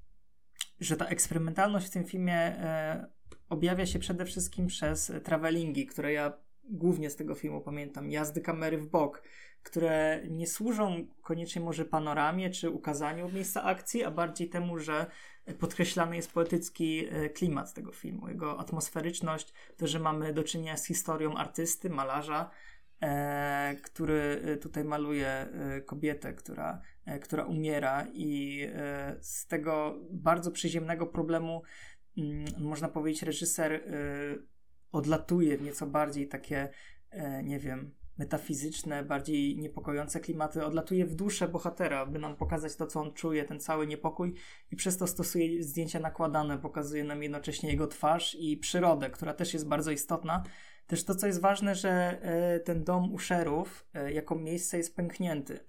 [0.80, 3.06] że ta eksperymentalność w tym filmie e,
[3.48, 6.32] objawia się przede wszystkim przez travelingi, które ja
[6.64, 8.10] głównie z tego filmu pamiętam.
[8.10, 9.22] Jazdy kamery w bok,
[9.62, 15.06] które nie służą koniecznie może panoramie czy ukazaniu miejsca akcji, a bardziej temu, że
[15.58, 20.86] podkreślany jest poetycki e, klimat tego filmu, jego atmosferyczność, to, że mamy do czynienia z
[20.86, 22.50] historią artysty, malarza,
[23.00, 29.98] e, który e, tutaj maluje e, kobietę, która, e, która umiera i e, z tego
[30.10, 31.62] bardzo przyziemnego problemu
[32.18, 33.80] mm, można powiedzieć reżyser
[34.92, 36.68] odlatuje w nieco bardziej takie
[37.42, 43.00] nie wiem, metafizyczne, bardziej niepokojące klimaty, odlatuje w duszę bohatera, by nam pokazać to, co
[43.00, 44.34] on czuje, ten cały niepokój
[44.70, 49.52] i przez to stosuje zdjęcia nakładane, pokazuje nam jednocześnie jego twarz i przyrodę, która też
[49.52, 50.42] jest bardzo istotna.
[50.86, 55.60] Też to, co jest ważne, że e, ten dom Usherów e, jako miejsce jest pęknięty.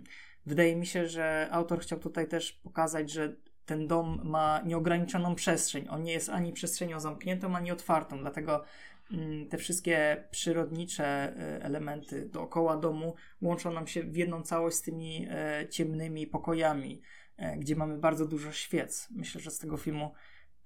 [0.46, 3.36] Wydaje mi się, że autor chciał tutaj też pokazać, że
[3.66, 5.86] ten dom ma nieograniczoną przestrzeń.
[5.90, 8.64] On nie jest ani przestrzenią zamkniętą, ani otwartą, dlatego
[9.50, 15.26] te wszystkie przyrodnicze y, elementy dookoła domu łączą nam się w jedną całość z tymi
[15.30, 17.02] e, ciemnymi pokojami,
[17.36, 19.08] e, gdzie mamy bardzo dużo świec.
[19.10, 20.12] Myślę, że z tego filmu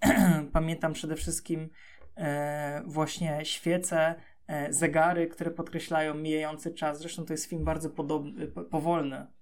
[0.52, 1.70] pamiętam przede wszystkim
[2.16, 4.14] e, właśnie świece,
[4.70, 6.98] zegary, które podkreślają mijający czas.
[6.98, 9.33] Zresztą to jest film bardzo podobny, powolny, Mm,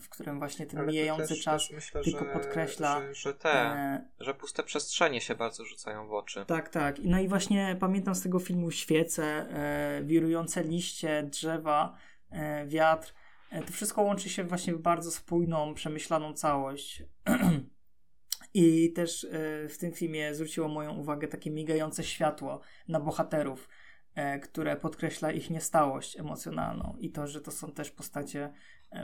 [0.00, 3.00] w którym właśnie ten Ale mijający też, czas też myślę, tylko że, podkreśla.
[3.00, 6.44] Że, że te, e, że puste przestrzenie się bardzo rzucają w oczy.
[6.46, 6.96] Tak, tak.
[7.04, 11.96] No i właśnie pamiętam z tego filmu świece, e, wirujące liście, drzewa,
[12.30, 13.14] e, wiatr.
[13.50, 17.02] E, to wszystko łączy się właśnie w bardzo spójną, przemyślaną całość.
[18.54, 19.28] I też e,
[19.68, 23.68] w tym filmie zwróciło moją uwagę takie migające światło na bohaterów
[24.14, 28.52] e, które podkreśla ich niestałość emocjonalną i to, że to są też postacie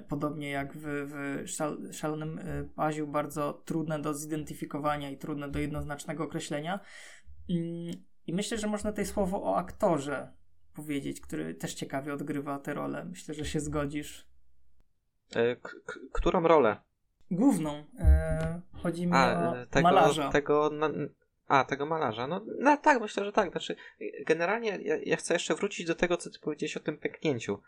[0.09, 5.59] podobnie jak w, w szal, Szalonym e, Paziu, bardzo trudne do zidentyfikowania i trudne do
[5.59, 6.81] jednoznacznego określenia.
[7.51, 7.93] Mm,
[8.27, 10.33] I myślę, że można tutaj słowo o aktorze
[10.75, 13.05] powiedzieć, który też ciekawie odgrywa tę rolę.
[13.05, 14.29] Myślę, że się zgodzisz.
[15.37, 15.57] E,
[16.13, 16.77] którą rolę?
[17.31, 17.85] Główną.
[17.99, 20.31] E, chodzi mi A, o tego, malarza.
[20.31, 20.91] Tego, na,
[21.49, 22.27] a, tego malarza.
[22.27, 23.51] No, no tak, myślę, że tak.
[23.51, 23.77] Znaczy,
[24.27, 27.63] generalnie ja, ja, chcę jeszcze wrócić do tego, co ty powiedziałeś o tym pęknięciu.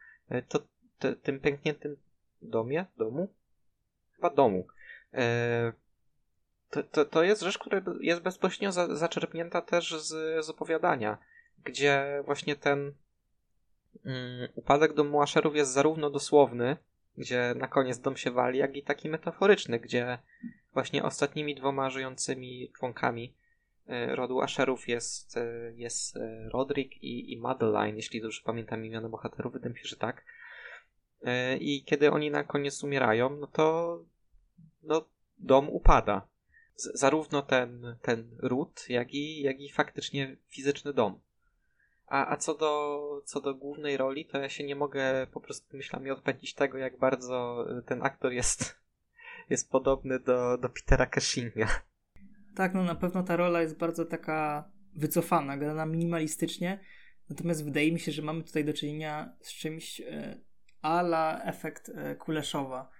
[0.48, 0.58] To,
[0.98, 1.96] to tym pękniętym
[2.42, 3.28] domie, domu?
[4.16, 4.66] Chyba domu.
[5.14, 5.72] E,
[6.70, 11.18] to, to, to jest rzecz, która jest bezpośrednio za, zaczerpnięta też z, z opowiadania,
[11.64, 12.92] gdzie właśnie ten
[14.04, 16.76] um, upadek domu Asherów jest zarówno dosłowny,
[17.18, 20.18] gdzie na koniec dom się wali, jak i taki metaforyczny, gdzie
[20.72, 23.34] właśnie ostatnimi dwoma żyjącymi członkami
[23.86, 26.18] e, rodu Asherów jest, e, jest
[26.52, 30.24] Roderick i, i Madeline, jeśli dobrze pamiętam imiona bohaterów, wydaje mi się, że tak.
[31.22, 33.98] E, I kiedy oni na koniec umierają, no to
[34.82, 35.04] no,
[35.38, 36.26] dom upada.
[36.76, 41.20] Z, zarówno ten, ten ród, jak i, jak i faktycznie fizyczny dom.
[42.06, 45.76] A, a co, do, co do głównej roli, to ja się nie mogę po prostu
[45.76, 48.78] myślami odpędzić tego, jak bardzo ten aktor jest,
[49.50, 51.68] jest podobny do, do Petera Cushinga.
[52.54, 56.80] Tak, no na pewno ta rola jest bardzo taka wycofana, grana minimalistycznie.
[57.30, 60.40] Natomiast wydaje mi się, że mamy tutaj do czynienia z czymś e,
[60.82, 62.90] ala efekt e, Kuleszowa.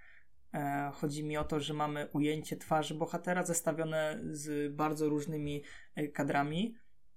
[0.53, 5.63] E, chodzi mi o to, że mamy ujęcie twarzy bohatera zestawione z bardzo różnymi
[5.95, 6.75] e, kadrami.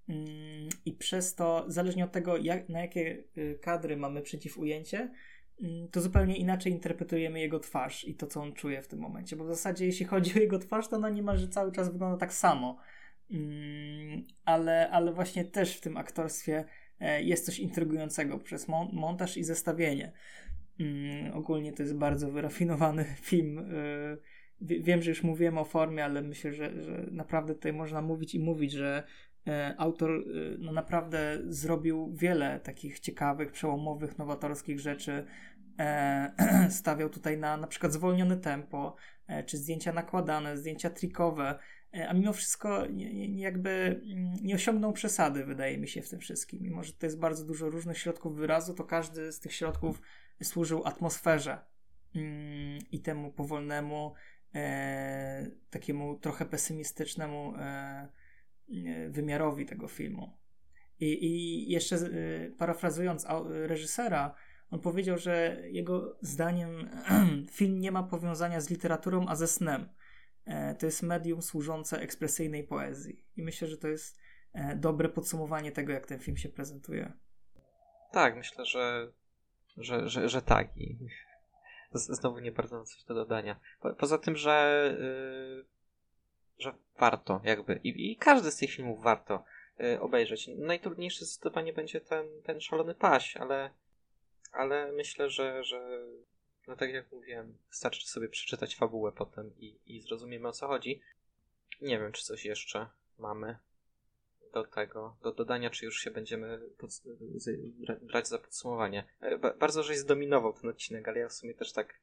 [0.09, 3.25] Mm, I przez to, zależnie od tego, jak, na jakie
[3.61, 5.11] kadry mamy przeciw ujęcie,
[5.63, 9.37] mm, to zupełnie inaczej interpretujemy jego twarz i to, co on czuje w tym momencie.
[9.37, 12.33] Bo w zasadzie, jeśli chodzi o jego twarz, to ona niemalże cały czas wygląda tak
[12.33, 12.79] samo.
[13.31, 16.65] Mm, ale, ale właśnie też w tym aktorstwie
[17.21, 20.13] jest coś intrygującego przez mon montaż i zestawienie.
[20.81, 23.59] Mm, ogólnie to jest bardzo wyrafinowany film.
[23.59, 23.65] E,
[24.61, 28.41] wiem, że już mówiłem o formie, ale myślę, że, że naprawdę tutaj można mówić i
[28.41, 29.05] mówić, że
[29.47, 30.23] e, autor e,
[30.59, 35.25] no naprawdę zrobił wiele takich ciekawych, przełomowych, nowatorskich rzeczy.
[35.79, 36.33] E,
[36.71, 38.97] stawiał tutaj na na przykład zwolnione tempo,
[39.27, 41.59] e, czy zdjęcia nakładane, zdjęcia trikowe,
[41.95, 46.21] e, a mimo wszystko nie, jakby mm, nie osiągnął przesady, wydaje mi się, w tym
[46.21, 46.63] wszystkim.
[46.63, 50.01] Mimo, że to jest bardzo dużo różnych środków wyrazu, to każdy z tych środków
[50.43, 51.59] służył atmosferze
[52.15, 54.15] mm, i temu powolnemu,
[54.55, 58.09] e, takiemu trochę pesymistycznemu e,
[59.11, 60.39] wymiarowi tego filmu.
[61.01, 64.35] I, i jeszcze e, parafrazując reżysera,
[64.71, 66.91] on powiedział, że jego zdaniem
[67.59, 69.89] film nie ma powiązania z literaturą, a ze snem.
[70.47, 73.25] E, to jest medium służące ekspresyjnej poezji.
[73.37, 74.19] I myślę, że to jest
[74.53, 77.13] e, dobre podsumowanie tego, jak ten film się prezentuje.
[78.13, 79.13] Tak, myślę, że,
[79.77, 80.77] że, że, że tak.
[80.77, 80.97] I
[81.93, 83.61] znowu nie bardzo mam coś do dodania.
[83.81, 85.65] Po, poza tym, że, yy,
[86.59, 87.81] że warto, jakby.
[87.85, 89.45] I, I, każdy z tych filmów warto
[89.79, 90.51] yy, obejrzeć.
[90.57, 93.71] Najtrudniejszy zdecydowanie będzie ten, ten szalony paś, ale
[94.55, 96.01] ale myślę, że, że
[96.69, 101.01] no tak jak mówiłem, wystarczy sobie przeczytać fabułę potem i, i zrozumiemy o co chodzi.
[101.81, 103.59] Nie wiem, czy coś jeszcze mamy
[104.55, 106.91] do tego, do dodania, czy już się będziemy pod,
[108.03, 109.05] brać za podsumowanie.
[109.21, 111.95] E, ba, bardzo żeś zdominował ten odcinek, ale ja w sumie też tak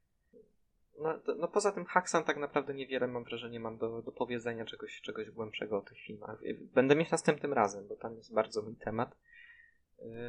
[1.01, 5.01] no, no poza tym Haxan tak naprawdę niewiele mam wrażenie mam do, do powiedzenia czegoś,
[5.01, 6.39] czegoś głębszego o tych filmach.
[6.73, 9.17] Będę mieć następnym razem, bo tam jest bardzo mój temat.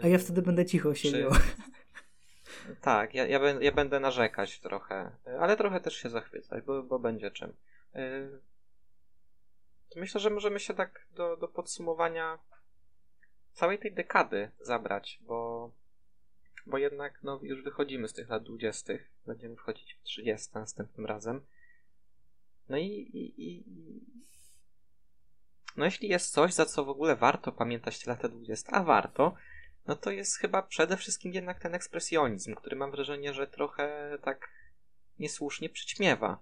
[0.02, 1.30] A ja wtedy będę cicho siedział.
[1.30, 1.40] Czy,
[2.80, 5.10] tak, ja, ja, ja, będę narzekać trochę,
[5.40, 7.52] ale trochę też się zachwycać, bo, bo będzie czym.
[9.96, 12.38] Y, myślę, że możemy się tak do, do podsumowania
[13.52, 15.70] całej tej dekady zabrać, bo,
[16.66, 21.46] bo jednak no, już wychodzimy z tych lat dwudziestych, będziemy wchodzić w 30 następnym razem.
[22.68, 23.64] No i, i, i,
[25.76, 29.34] no jeśli jest coś, za co w ogóle warto pamiętać te lata 20, a warto,
[29.86, 34.48] no to jest chyba przede wszystkim jednak ten ekspresjonizm, który mam wrażenie, że trochę tak
[35.18, 36.38] niesłusznie przyćmiewa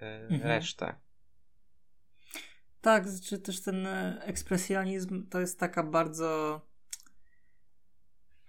[0.00, 0.40] yy, mhm.
[2.84, 6.60] Tak, czy też ten e, ekspresjonizm to jest taka bardzo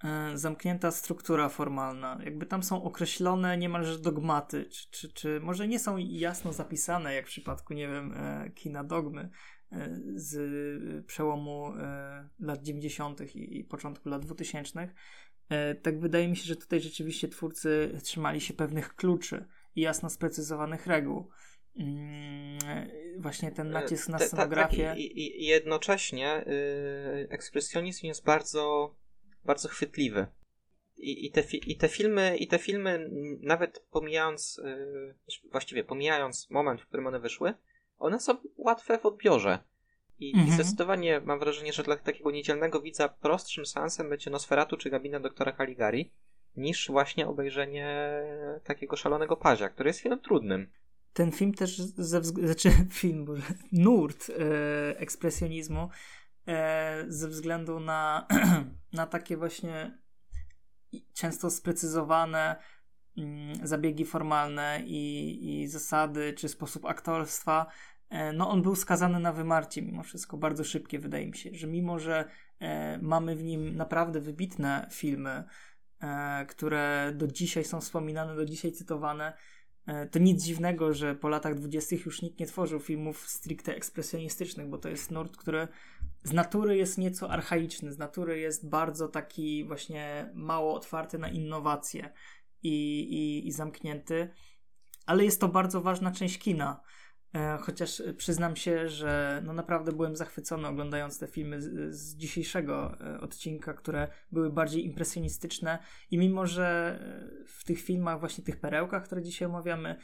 [0.03, 2.19] e, zamknięta struktura formalna.
[2.23, 7.25] Jakby tam są określone niemalże dogmaty, czy, czy, czy może nie są jasno zapisane, jak
[7.25, 8.13] w przypadku, nie wiem,
[8.55, 9.29] kina dogmy,
[9.71, 13.35] E, z przełomu e, lat 90.
[13.35, 14.93] i początku lat 2000.
[15.49, 20.09] E, tak wydaje mi się, że tutaj rzeczywiście twórcy trzymali się pewnych kluczy i jasno
[20.09, 21.29] sprecyzowanych reguł.
[21.77, 24.87] Mm, właśnie ten nacisk na scenografię.
[24.87, 28.95] Tak, i, i, jednocześnie yy, ekspresjonizm jest bardzo,
[29.45, 30.27] bardzo chwytliwy.
[30.97, 33.09] I, i, te, I te filmy, i te filmy,
[33.41, 35.15] nawet pomijając, yy,
[35.51, 37.53] właściwie pomijając moment, w którym one wyszły,
[37.97, 39.59] one są łatwe w odbiorze.
[40.19, 40.47] I, mhm.
[40.47, 45.19] I, zdecydowanie mam wrażenie, że dla takiego niedzielnego widza prostszym sensem będzie Nosferatu czy Gabina
[45.19, 46.11] doktora Caligari
[46.57, 48.09] niż właśnie obejrzenie
[48.63, 50.71] takiego szalonego pazia, który jest filmem trudnym.
[51.15, 55.89] Ten film też ze znaczy film, boże, nurt e, ekspresjonizmu
[56.47, 58.27] e, ze względu na,
[58.93, 59.97] na takie właśnie
[61.13, 62.55] często sprecyzowane
[63.17, 67.67] mm, zabiegi formalne i, i zasady, czy sposób aktorstwa
[68.09, 71.67] E, no on był skazany na wymarcie mimo wszystko, bardzo szybkie wydaje mi się, że
[71.67, 72.25] mimo, że
[72.59, 75.43] e, mamy w nim naprawdę wybitne filmy,
[76.01, 79.33] e, które do dzisiaj są wspominane, do dzisiaj cytowane,
[80.11, 84.77] to nic dziwnego, że po latach dwudziestych już nikt nie tworzył filmów stricte ekspresjonistycznych, bo
[84.77, 85.67] to jest nurt, który
[86.23, 92.13] z natury jest nieco archaiczny, z natury jest bardzo taki właśnie mało otwarty na innowacje
[92.63, 94.29] i, i, i zamknięty,
[95.05, 96.81] ale jest to bardzo ważna część kina.
[97.35, 102.97] E, chociaż przyznam się, że no naprawdę byłem zachwycony oglądając te filmy z, z, dzisiejszego
[103.01, 105.79] e, odcinka, które były bardziej impresjonistyczne
[106.11, 109.95] i mimo, że e, w tych filmach, właśnie tych perełkach, które dzisiaj omawiamy,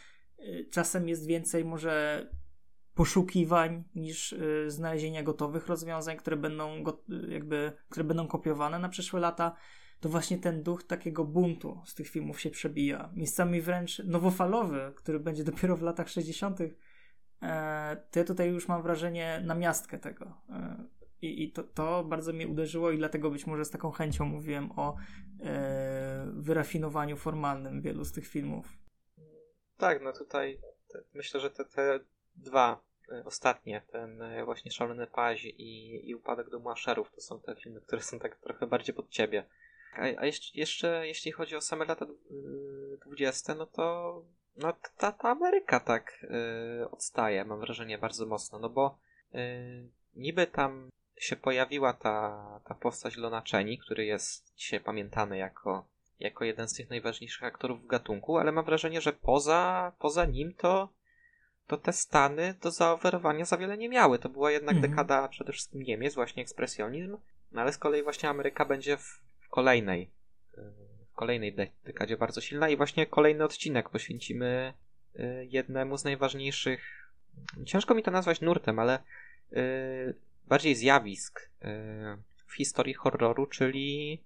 [0.71, 2.25] czasem jest więcej może
[2.93, 4.35] poszukiwań niż
[4.67, 6.83] znalezienia gotowych rozwiązań, które będą
[7.29, 9.55] jakby, które będą kopiowane na przyszłe lata,
[9.99, 13.11] to właśnie ten duch takiego buntu z tych filmów się przebija.
[13.15, 16.59] Miejscami wręcz nowofalowy, który będzie dopiero w latach 60
[17.41, 20.25] E, ja tutaj już mam wrażenie na miastkę tego.
[20.49, 20.83] E,
[21.21, 24.71] I, i to, to, bardzo mnie uderzyło i dlatego być może z taką chęcią mówiłem
[24.79, 24.95] o
[25.43, 28.77] e, wyrafinowaniu formalnym wielu z tych filmów.
[29.77, 31.99] Tak, no tutaj te, myślę, że te, te
[32.35, 32.83] dwa
[33.25, 38.01] ostatnie, ten właśnie Szalony Paź i, i Upadek Domu Aszerów, to są te filmy, które
[38.01, 39.45] są tak trochę bardziej pod ciebie.
[39.93, 42.05] A, a jeszcze, jeszcze jeśli chodzi o same lata
[43.05, 44.25] dwudzieste, no to
[44.55, 46.25] no ta, ta Ameryka tak
[46.79, 48.97] yy, odstaje, mam wrażenie, bardzo mocno, no bo
[49.33, 49.41] yy,
[50.15, 55.85] niby tam się pojawiła ta, ta postać Lona Chaney, który jest dzisiaj pamiętany jako,
[56.19, 60.53] jako jeden z tych najważniejszych aktorów w gatunku, ale mam wrażenie, że poza, poza nim
[60.53, 60.89] to,
[61.67, 64.19] to te Stany do zaoferowania za wiele nie miały.
[64.19, 64.91] To była jednak mhm.
[64.91, 67.17] dekada przede wszystkim Niemiec, właśnie ekspresjonizm,
[67.51, 70.09] no ale z kolei właśnie Ameryka będzie w, w kolejnej
[71.21, 71.55] kolejnej
[71.85, 74.73] dekadzie bardzo silna i właśnie kolejny odcinek poświęcimy
[75.15, 77.11] y, jednemu z najważniejszych
[77.65, 78.99] ciężko mi to nazwać nurtem, ale
[79.53, 80.15] y,
[80.47, 81.67] bardziej zjawisk y,
[82.45, 84.21] w historii horroru, czyli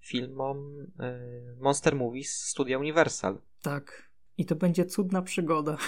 [0.00, 0.86] filmom
[1.58, 3.38] Monster Movies Studia Universal.
[3.62, 4.10] Tak.
[4.38, 5.76] I to będzie cudna przygoda.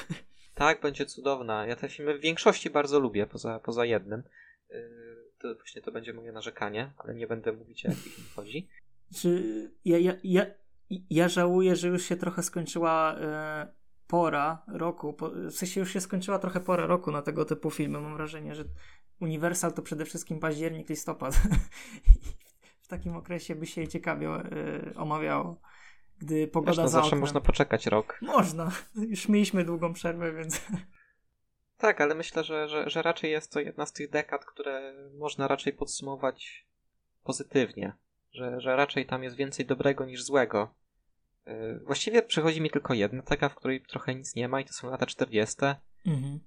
[0.54, 1.66] Tak, będzie cudowna.
[1.66, 4.22] Ja te filmy w większości bardzo lubię, poza, poza jednym.
[5.38, 8.68] To właśnie to będzie moje narzekanie, ale nie będę mówić o jakich film chodzi.
[9.14, 10.46] Czy ja, ja, ja,
[11.10, 13.72] ja żałuję, że już się trochę skończyła e,
[14.06, 18.00] pora roku, po, w sensie już się skończyła trochę pora roku na tego typu filmy.
[18.00, 18.64] Mam wrażenie, że
[19.20, 21.34] Universal to przede wszystkim październik, listopad.
[22.84, 24.40] w takim okresie by się ciekawie e,
[24.96, 25.60] omawiało.
[26.18, 28.18] Gdy pogoda Wiesz, no, za zawsze można poczekać rok.
[28.22, 28.70] Można.
[29.08, 30.66] Już mieliśmy długą przerwę, więc...
[31.76, 35.48] Tak, ale myślę, że, że, że raczej jest to jedna z tych dekad, które można
[35.48, 36.66] raczej podsumować
[37.22, 37.96] pozytywnie
[38.34, 40.74] że, że raczej tam jest więcej dobrego niż złego.
[41.48, 44.72] Y, właściwie przychodzi mi tylko jedna taka, w której trochę nic nie ma i to
[44.72, 45.56] są lata 40.
[46.06, 46.40] Mhm.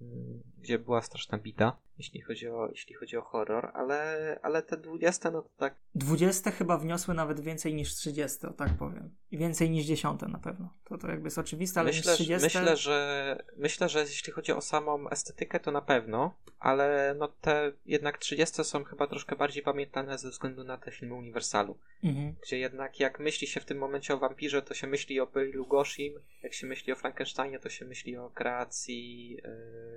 [0.00, 4.76] Mm, gdzie była straszna bida, jeśli chodzi o, jeśli chodzi o horror, ale, ale te
[4.76, 5.74] 20 no to tak.
[5.94, 9.10] 20 chyba wniosły nawet więcej niż 30, o tak powiem.
[9.30, 10.74] I więcej niż 10 na pewno.
[10.84, 12.42] To, to jakby jest oczywiste, ale myślę, 30...
[12.42, 17.72] myślę, że myślę, że jeśli chodzi o samą estetykę, to na pewno, ale no te
[17.86, 21.78] jednak 30 są chyba troszkę bardziej pamiętane ze względu na te filmy Uniwersalu.
[22.04, 22.34] Mhm.
[22.42, 25.52] Gdzie jednak jak myśli się w tym momencie o wampirze, to się myśli o Billy
[25.52, 29.30] Lugoshim, jak się myśli o Frankensteinie, to się myśli o kreacji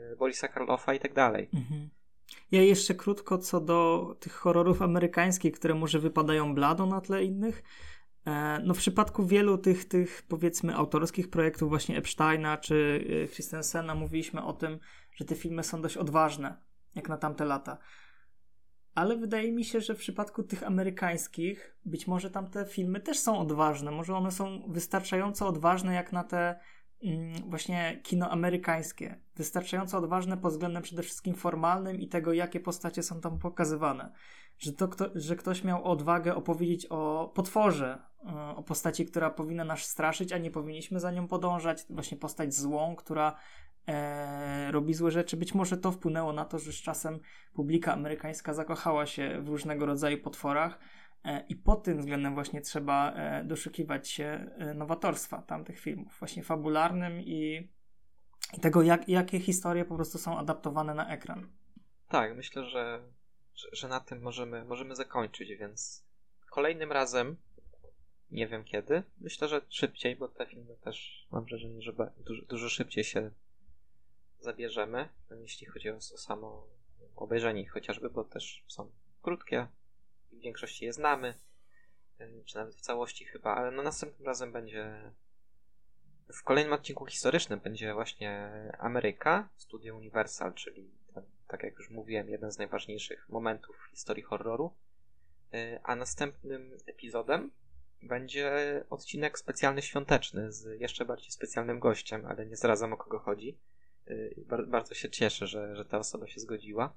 [0.09, 1.49] yy, Borisa Karlofa i tak dalej.
[1.53, 1.89] Mhm.
[2.51, 7.63] Ja jeszcze krótko co do tych horrorów amerykańskich, które może wypadają blado na tle innych.
[8.25, 13.95] E, no w przypadku wielu tych, tych powiedzmy autorskich projektów właśnie Epsteina czy e, Christensena
[13.95, 14.79] mówiliśmy o tym,
[15.15, 16.57] że te filmy są dość odważne,
[16.95, 17.77] jak na tamte lata.
[18.95, 23.39] Ale wydaje mi się, że w przypadku tych amerykańskich, być może tamte filmy też są
[23.39, 23.91] odważne.
[23.91, 26.59] Może one są wystarczająco odważne jak na te
[27.47, 29.19] właśnie kino amerykańskie.
[29.35, 34.11] Wystarczająco odważne pod względem przede wszystkim formalnym i tego, jakie postacie są tam pokazywane.
[34.57, 39.63] Że, to, kto, że ktoś miał odwagę opowiedzieć o potworze, e, o postaci, która powinna
[39.63, 41.85] nas straszyć, a nie powinniśmy za nią podążać.
[41.89, 43.35] Właśnie postać złą, która
[43.87, 45.37] e, robi złe rzeczy.
[45.37, 47.19] Być może to wpłynęło na to, że z czasem
[47.53, 50.79] publika amerykańska zakochała się w różnego rodzaju potworach
[51.49, 54.25] i pod tym względem właśnie trzeba e, doszukiwać się
[54.57, 57.69] e, nowatorstwa tamtych filmów, właśnie fabularnym i,
[58.61, 61.51] tego, jak, jakie historie po prostu są adaptowane na ekran.
[62.07, 63.03] Tak, myślę, że,
[63.55, 66.05] że, że na tym możemy, możemy zakończyć, więc
[66.49, 67.37] kolejnym razem
[68.31, 69.03] nie wiem kiedy.
[69.17, 73.31] Myślę, że szybciej, bo te filmy też mam wrażenie, że dużo, dużo szybciej się
[74.39, 75.09] zabierzemy,
[75.41, 76.67] jeśli chodzi o, o samo
[77.15, 79.67] obejrzenie chociażby, bo też są krótkie,
[80.43, 81.33] większości je znamy,
[82.21, 85.11] y, czy nawet w całości chyba, ale no następnym razem będzie
[86.33, 92.29] w kolejnym odcinku historycznym będzie właśnie Ameryka, Studio Universal, czyli ten, tak jak już mówiłem,
[92.29, 94.73] jeden z najważniejszych momentów w historii horroru.
[95.53, 97.51] Y, a następnym epizodem
[98.01, 98.51] będzie
[98.89, 103.57] odcinek specjalny świąteczny z jeszcze bardziej specjalnym gościem, ale nie zdradzam o kogo chodzi.
[104.07, 106.93] Y, bardzo się cieszę, że, że ta osoba się zgodziła.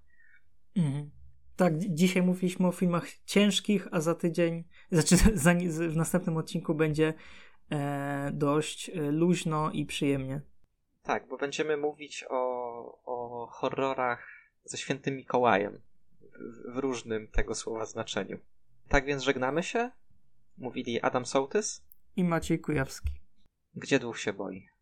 [0.77, 1.11] Mhm.
[1.57, 5.55] Tak, dzisiaj mówiliśmy o filmach ciężkich, a za tydzień, znaczy za,
[5.89, 7.15] w następnym odcinku będzie
[7.71, 10.41] e, dość e, luźno i przyjemnie.
[11.03, 12.41] Tak, bo będziemy mówić o,
[13.05, 14.27] o horrorach
[14.65, 15.81] ze świętym Mikołajem
[16.21, 18.39] w, w różnym tego słowa znaczeniu.
[18.89, 19.91] Tak więc żegnamy się.
[20.59, 21.87] Mówili Adam Sołtys
[22.17, 23.11] i Maciej Kujawski.
[23.75, 24.69] Gdzie duch się boi?